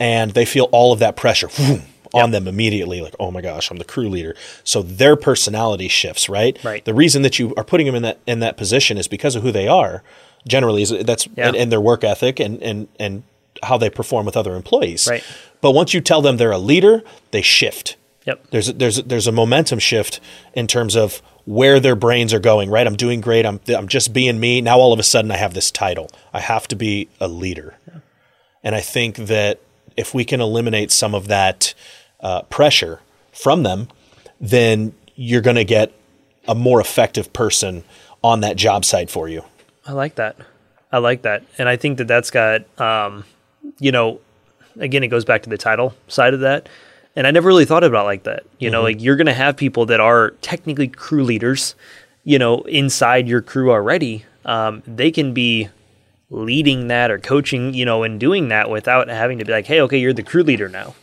[0.00, 1.82] and they feel all of that pressure whoom,
[2.14, 4.34] on them immediately, like, oh my gosh, I'm the crew leader.
[4.62, 6.56] So their personality shifts, right?
[6.64, 6.84] Right.
[6.84, 9.42] The reason that you are putting them in that in that position is because of
[9.42, 10.02] who they are.
[10.46, 11.48] Generally, is that's Yeah.
[11.48, 13.22] and, and their work ethic and and and
[13.62, 15.08] how they perform with other employees.
[15.10, 15.24] Right.
[15.60, 17.96] But once you tell them they're a leader, they shift.
[18.24, 18.46] Yep.
[18.50, 20.20] There's a, there's a, there's a momentum shift
[20.54, 22.70] in terms of where their brains are going.
[22.70, 23.44] Right, I'm doing great.
[23.44, 24.60] I'm I'm just being me.
[24.60, 26.10] Now all of a sudden I have this title.
[26.32, 27.76] I have to be a leader,
[28.62, 29.60] and I think that
[29.96, 31.74] if we can eliminate some of that
[32.20, 33.00] uh, pressure
[33.32, 33.88] from them,
[34.40, 35.92] then you're going to get
[36.48, 37.84] a more effective person
[38.22, 39.44] on that job site for you.
[39.86, 40.36] I like that.
[40.90, 41.44] I like that.
[41.58, 43.24] And I think that that's got, um,
[43.78, 44.20] you know,
[44.78, 46.68] again, it goes back to the title side of that.
[47.16, 48.44] And I never really thought about it like that.
[48.58, 51.74] You know, like you're going to have people that are technically crew leaders,
[52.24, 54.24] you know, inside your crew already.
[54.44, 55.68] Um, they can be
[56.30, 59.80] leading that or coaching, you know, and doing that without having to be like, hey,
[59.82, 60.94] okay, you're the crew leader now.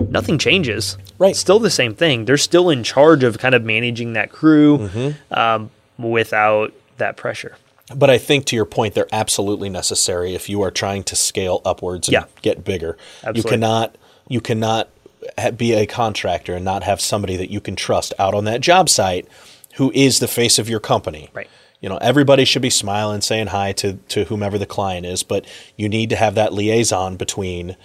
[0.00, 0.96] Nothing changes.
[1.18, 1.30] Right.
[1.30, 2.24] It's still the same thing.
[2.24, 7.56] They're still in charge of kind of managing that crew um, without that pressure.
[7.94, 11.60] But I think to your point, they're absolutely necessary if you are trying to scale
[11.64, 12.24] upwards and Yeah.
[12.40, 12.96] get bigger.
[13.34, 13.96] You cannot
[14.28, 14.88] you cannot
[15.56, 18.88] be a contractor and not have somebody that you can trust out on that job
[18.88, 19.26] site
[19.74, 21.30] who is the face of your company.
[21.32, 21.48] Right.
[21.80, 25.46] You know, everybody should be smiling, saying hi to to whomever the client is, but
[25.76, 27.76] you need to have that liaison between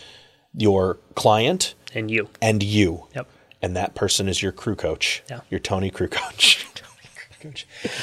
[0.53, 2.29] your client And you.
[2.41, 3.05] and you.
[3.15, 3.27] Yep.
[3.61, 5.23] And that person is your crew coach.
[5.29, 5.41] Yeah.
[5.49, 6.65] Your Tony crew coach.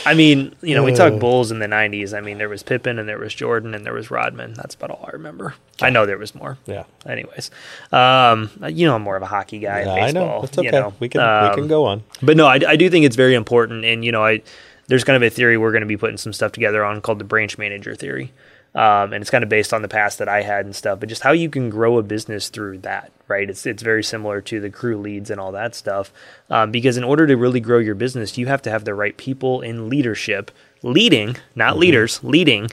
[0.06, 0.96] I mean, you know, we Uh.
[1.10, 2.12] talk Bulls in the '90s.
[2.16, 4.54] I mean, there was Pippen and there was Jordan and there was Rodman.
[4.54, 5.54] That's about all I remember.
[5.80, 6.58] I know there was more.
[6.66, 6.84] Yeah.
[7.06, 7.50] Anyways,
[7.92, 9.82] um, you know, I'm more of a hockey guy.
[9.82, 10.40] Yeah, I know.
[10.44, 10.66] It's okay.
[10.66, 10.94] You know?
[11.00, 12.02] we can we Um, can go on.
[12.22, 13.84] But no, I, I do think it's very important.
[13.84, 14.42] And, you know, I
[14.88, 17.18] there's kind of a theory we're going to be putting some stuff together on called
[17.18, 18.32] the branch manager theory.
[18.74, 21.08] Um, and it's kind of based on the past that I had and stuff, but
[21.10, 23.50] just how you can grow a business through that, right?
[23.50, 26.10] It's it's very similar to the crew leads and all that stuff.
[26.48, 29.14] Um, because in order to really grow your business, you have to have the right
[29.18, 30.50] people in leadership,
[30.82, 32.70] leading, not leaders, leading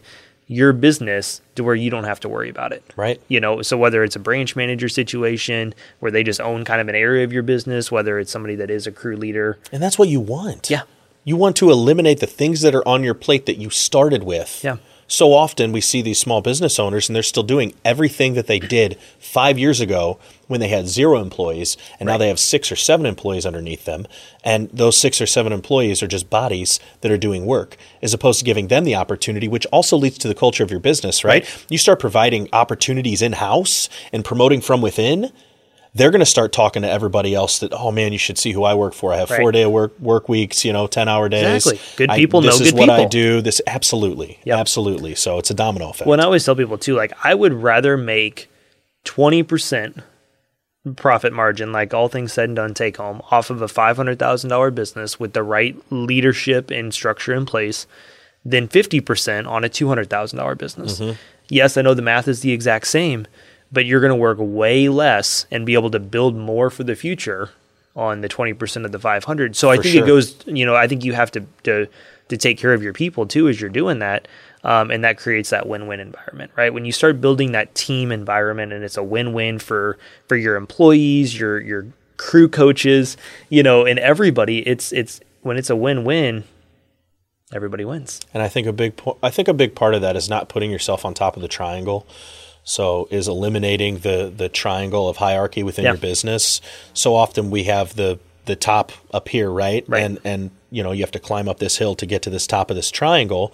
[0.47, 3.22] your business to where you don't have to worry about it Right.
[3.28, 6.88] you know so whether it's a branch manager situation where they just own kind of
[6.88, 10.00] an area of your business whether it's somebody that is a crew leader And that's
[10.00, 10.68] what you want.
[10.72, 10.84] Yeah.
[11.24, 14.64] You want to eliminate the things that are on your plate that you started with.
[14.64, 14.78] Yeah.
[15.10, 18.60] So often we see these small business owners and they're still doing everything that they
[18.60, 22.76] did five years ago when they had zero employees and now they have six or
[22.76, 24.05] seven employees underneath them.
[24.43, 28.38] And those six or seven employees are just bodies that are doing work as opposed
[28.39, 31.43] to giving them the opportunity, which also leads to the culture of your business, right?
[31.43, 31.66] Right.
[31.70, 35.32] You start providing opportunities in house and promoting from within
[35.96, 38.64] they're going to start talking to everybody else that oh man you should see who
[38.64, 39.12] I work for.
[39.14, 39.40] I have Right.
[39.42, 41.66] four day work work weeks you know 10 hour days.
[41.66, 41.80] Exactly.
[41.98, 43.42] Good I- people this know is good what I do.
[43.42, 44.40] This absolutely.
[44.46, 44.58] Yep.
[44.60, 45.16] absolutely.
[45.16, 46.08] So it's a domino effect.
[46.08, 48.50] When i always tell people too like i would rather make
[49.06, 50.04] 20%
[50.96, 55.20] profit margin like all things said and done take home off of a $500000 business
[55.20, 57.86] with the right leadership and structure in place
[58.46, 61.00] than 50% on a $200000 business.
[61.00, 61.12] Mm-hmm.
[61.50, 63.26] Yes i know the math is the exact same
[63.72, 66.95] but you're going to work way less and be able to build more for the
[66.95, 67.49] future
[67.95, 70.03] on the 20% of the 500 so i For think sure.
[70.03, 71.88] it goes you know i think you have to to
[72.30, 74.28] to take care of your people too as you're doing that
[74.63, 76.74] um, and that creates that win-win environment right?
[76.74, 79.97] When you start building that team environment and it's a win-win for
[80.28, 83.17] for your employees your your crew coaches
[83.49, 86.43] you know and everybody it's it's when it's a win-win
[87.53, 88.20] everybody wins.
[88.34, 90.49] And I think a big po- I think a big part of that is not
[90.49, 92.05] putting yourself on top of the triangle
[92.70, 95.91] so is eliminating the the triangle of hierarchy within Yeah.
[95.91, 96.61] your business
[96.93, 100.03] so often we have the the top up here right, Right.
[100.03, 102.45] and and you know you have to climb up this hill to get to this
[102.47, 103.51] top of this triangle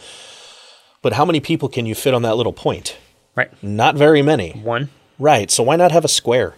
[1.01, 2.97] but how many people can you fit on that little point
[3.35, 5.49] right not very many one Right.
[5.49, 6.55] So why not have a square?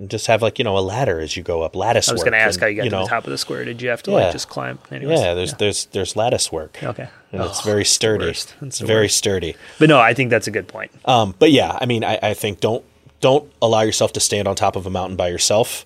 [0.00, 2.22] And just have like, you know, a ladder as you go up, lattice i was
[2.22, 3.82] going to ask and, how you got to know, the top of the square did
[3.82, 4.16] you have to Yeah.
[4.16, 6.78] like just climb anyways Yeah, there's there's there's lattice work.
[6.82, 8.24] okay And it's Oh, very sturdy.
[8.30, 9.18] It's It's very worst.
[9.18, 9.56] sturdy.
[9.78, 12.34] but no i think that's a good point Um, but yeah, I mean, I, I
[12.34, 12.82] think don't
[13.20, 15.84] don't allow yourself to stand on top of a mountain by yourself.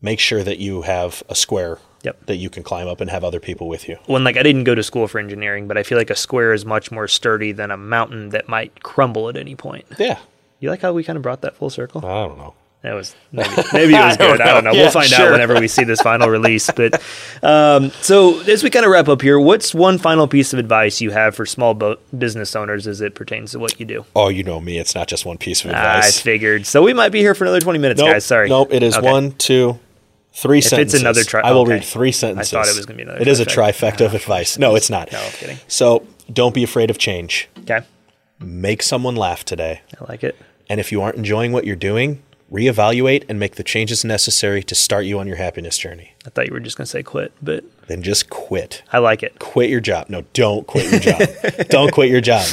[0.00, 2.26] Make sure that you have a square Yep.
[2.26, 3.96] that you can climb up and have other people with you.
[4.06, 6.52] when like I didn't go to school for engineering, but I feel like a square
[6.52, 9.86] is much more sturdy than a mountain that might crumble at any point.
[9.98, 10.18] Yeah.
[10.60, 12.06] You like how we kind of brought that full circle?
[12.06, 12.54] I don't know.
[12.82, 14.40] That was maybe, maybe it was I don't good.
[14.40, 14.70] I don't know.
[14.70, 14.78] know.
[14.78, 15.26] we'll find sure.
[15.26, 16.70] out whenever we see this final release.
[16.70, 17.02] But
[17.42, 21.00] um, so as we kind of wrap up here, what's one final piece of advice
[21.00, 24.04] you have for small bo- business owners as it pertains to what you do?
[24.14, 24.78] Oh, you know me.
[24.78, 26.20] It's not just one piece of advice.
[26.20, 26.66] I figured.
[26.66, 28.24] So we might be here for another twenty minutes, nope, guys.
[28.24, 28.48] Sorry.
[28.48, 28.72] Nope.
[28.72, 29.10] It is Okay.
[29.10, 29.80] one, two,
[30.32, 31.00] three If it's sentences.
[31.00, 31.72] another tri- I will okay.
[31.72, 32.54] read three sentences.
[32.54, 33.94] I thought it was gonna be another It is a trifecta.
[33.96, 34.56] trifecta of advice.
[34.56, 35.10] No, it's not.
[35.10, 35.58] No, I'm kidding.
[35.66, 37.48] So don't be afraid of change.
[37.62, 37.80] Okay,
[38.38, 39.80] Make someone laugh today.
[40.00, 40.36] I like it.
[40.70, 44.74] And if you aren't enjoying what you're doing, reevaluate and make the changes necessary to
[44.74, 46.14] start you on your happiness journey.
[46.26, 48.82] I thought you were just gonna say quit, but Then just quit.
[48.92, 49.38] I like it.
[49.38, 50.08] Quit your job.
[50.08, 51.28] No, don't quit your job.
[51.68, 52.46] don't quit your job.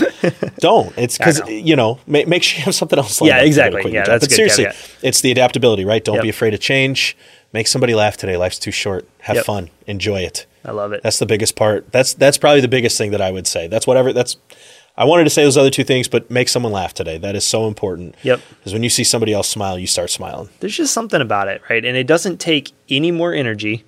[0.60, 0.94] Don't.
[0.98, 3.22] It's because you know make, make sure you have something else.
[3.22, 3.94] Yeah, up if you're gonna exactly.
[3.94, 4.68] Yeah, that's but good seriously,
[5.02, 6.04] it's the adaptability, right?
[6.04, 6.24] Don't Yep.
[6.24, 7.16] be afraid of change.
[7.54, 8.36] Make somebody laugh today.
[8.36, 9.08] Life's too short.
[9.20, 9.46] Have Yep.
[9.46, 9.70] fun.
[9.88, 10.46] Enjoy it.
[10.66, 11.04] I love it.
[11.04, 11.92] That's the biggest part.
[11.92, 13.68] That's that's probably the biggest thing that I would say.
[13.68, 14.12] That's whatever.
[14.12, 14.36] That's.
[14.98, 17.18] I wanted to say those other two things, but make someone laugh today.
[17.18, 18.16] That is so important.
[18.24, 18.40] Yep.
[18.50, 20.50] Because when you see somebody else smile, you start smiling.
[20.60, 21.84] there's just something about it, right?
[21.84, 23.84] And it doesn't take any more energy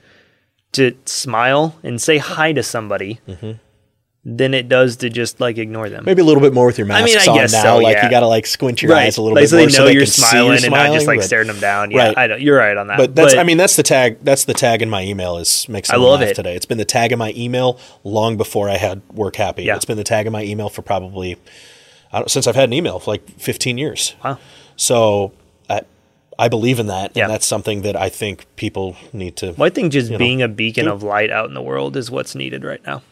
[0.73, 3.53] to smile and say hi to somebody mm-hmm.
[4.25, 6.03] Than it does to just like ignore them.
[6.05, 7.61] Maybe a little bit more with your masks mean, I on guess now.
[7.63, 8.05] so, like yeah.
[8.05, 9.05] you got to like squint your right.
[9.07, 10.63] eyes a little like, bit so more they so know they you're can see smiling
[10.65, 11.91] and not just like but- staring them down.
[11.91, 12.17] Yeah, Right.
[12.17, 12.97] I don't, you're right on that.
[12.97, 15.85] But that's I mean that's the tag that's the tag in my email is make
[15.85, 16.35] someone love laugh it.
[16.35, 16.55] today.
[16.55, 19.63] It's been the tag in my email long before I had work happy.
[19.63, 19.77] Yeah.
[19.77, 21.37] It's been the tag in my email for probably
[22.11, 24.15] I don't, since I've had an email for like 15 years.
[24.25, 24.39] Wow.
[24.75, 25.31] So
[25.69, 25.83] I
[26.37, 27.23] I believe in that Yeah.
[27.25, 30.17] and that's something that I think people need to Well, I think just you know,
[30.19, 33.03] being a beacon do- of light out in the world is what's needed right now.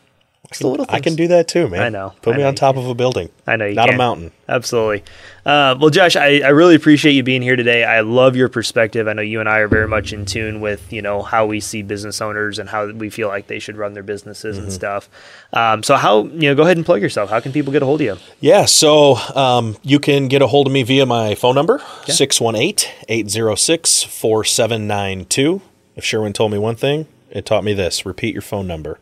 [0.49, 1.81] It's the little I can do that too, man.
[1.81, 2.13] I know.
[2.21, 3.29] Put I me know on top of a building.
[3.47, 3.95] I know you Not can.
[3.95, 4.31] a mountain.
[4.47, 5.03] Absolutely.
[5.45, 7.83] Uh, well, Josh, I, I really appreciate you being here today.
[7.83, 9.07] I love your perspective.
[9.07, 11.59] I know you and I are very much in tune with you know how we
[11.59, 14.63] see business owners and how we feel like they should run their businesses Mm-hmm.
[14.65, 15.09] and stuff.
[15.51, 17.29] Um, so, how you know, go ahead and plug yourself.
[17.31, 18.17] How can people get a hold of you?
[18.39, 22.91] Yeah, so um, you can get a hold of me via my phone number, 618
[23.09, 25.61] 806 4792.
[25.95, 28.97] If Sherwin told me one thing, It taught me this repeat your phone number.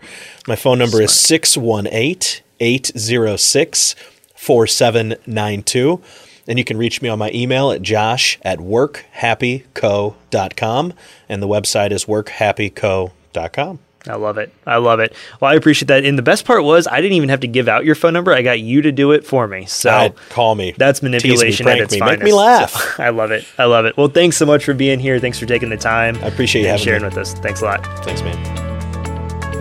[0.47, 1.03] My phone number Smart.
[1.03, 3.95] is 618 806
[4.35, 6.01] 4792.
[6.45, 10.93] And you can reach me on my email at josh at workhappyco.com.
[11.29, 13.79] And the website is workhappyco.com.
[14.07, 14.51] I love it.
[14.67, 15.13] I love it.
[15.39, 16.03] Well, I appreciate that.
[16.03, 18.33] And the best part was I didn't even have to give out your phone number.
[18.33, 19.65] I got you to do it for me.
[19.65, 20.73] So I'd call me.
[20.77, 22.19] That's manipulation me, at its me, finest.
[22.19, 22.71] Make me laugh.
[22.71, 23.45] So, I love it.
[23.57, 23.95] I love it.
[23.95, 25.19] Well, thanks so much for being here.
[25.19, 26.17] Thanks for taking the time.
[26.17, 27.07] I appreciate you sharing me.
[27.07, 27.33] with us.
[27.35, 27.85] Thanks a lot.
[28.03, 28.63] Thanks, man.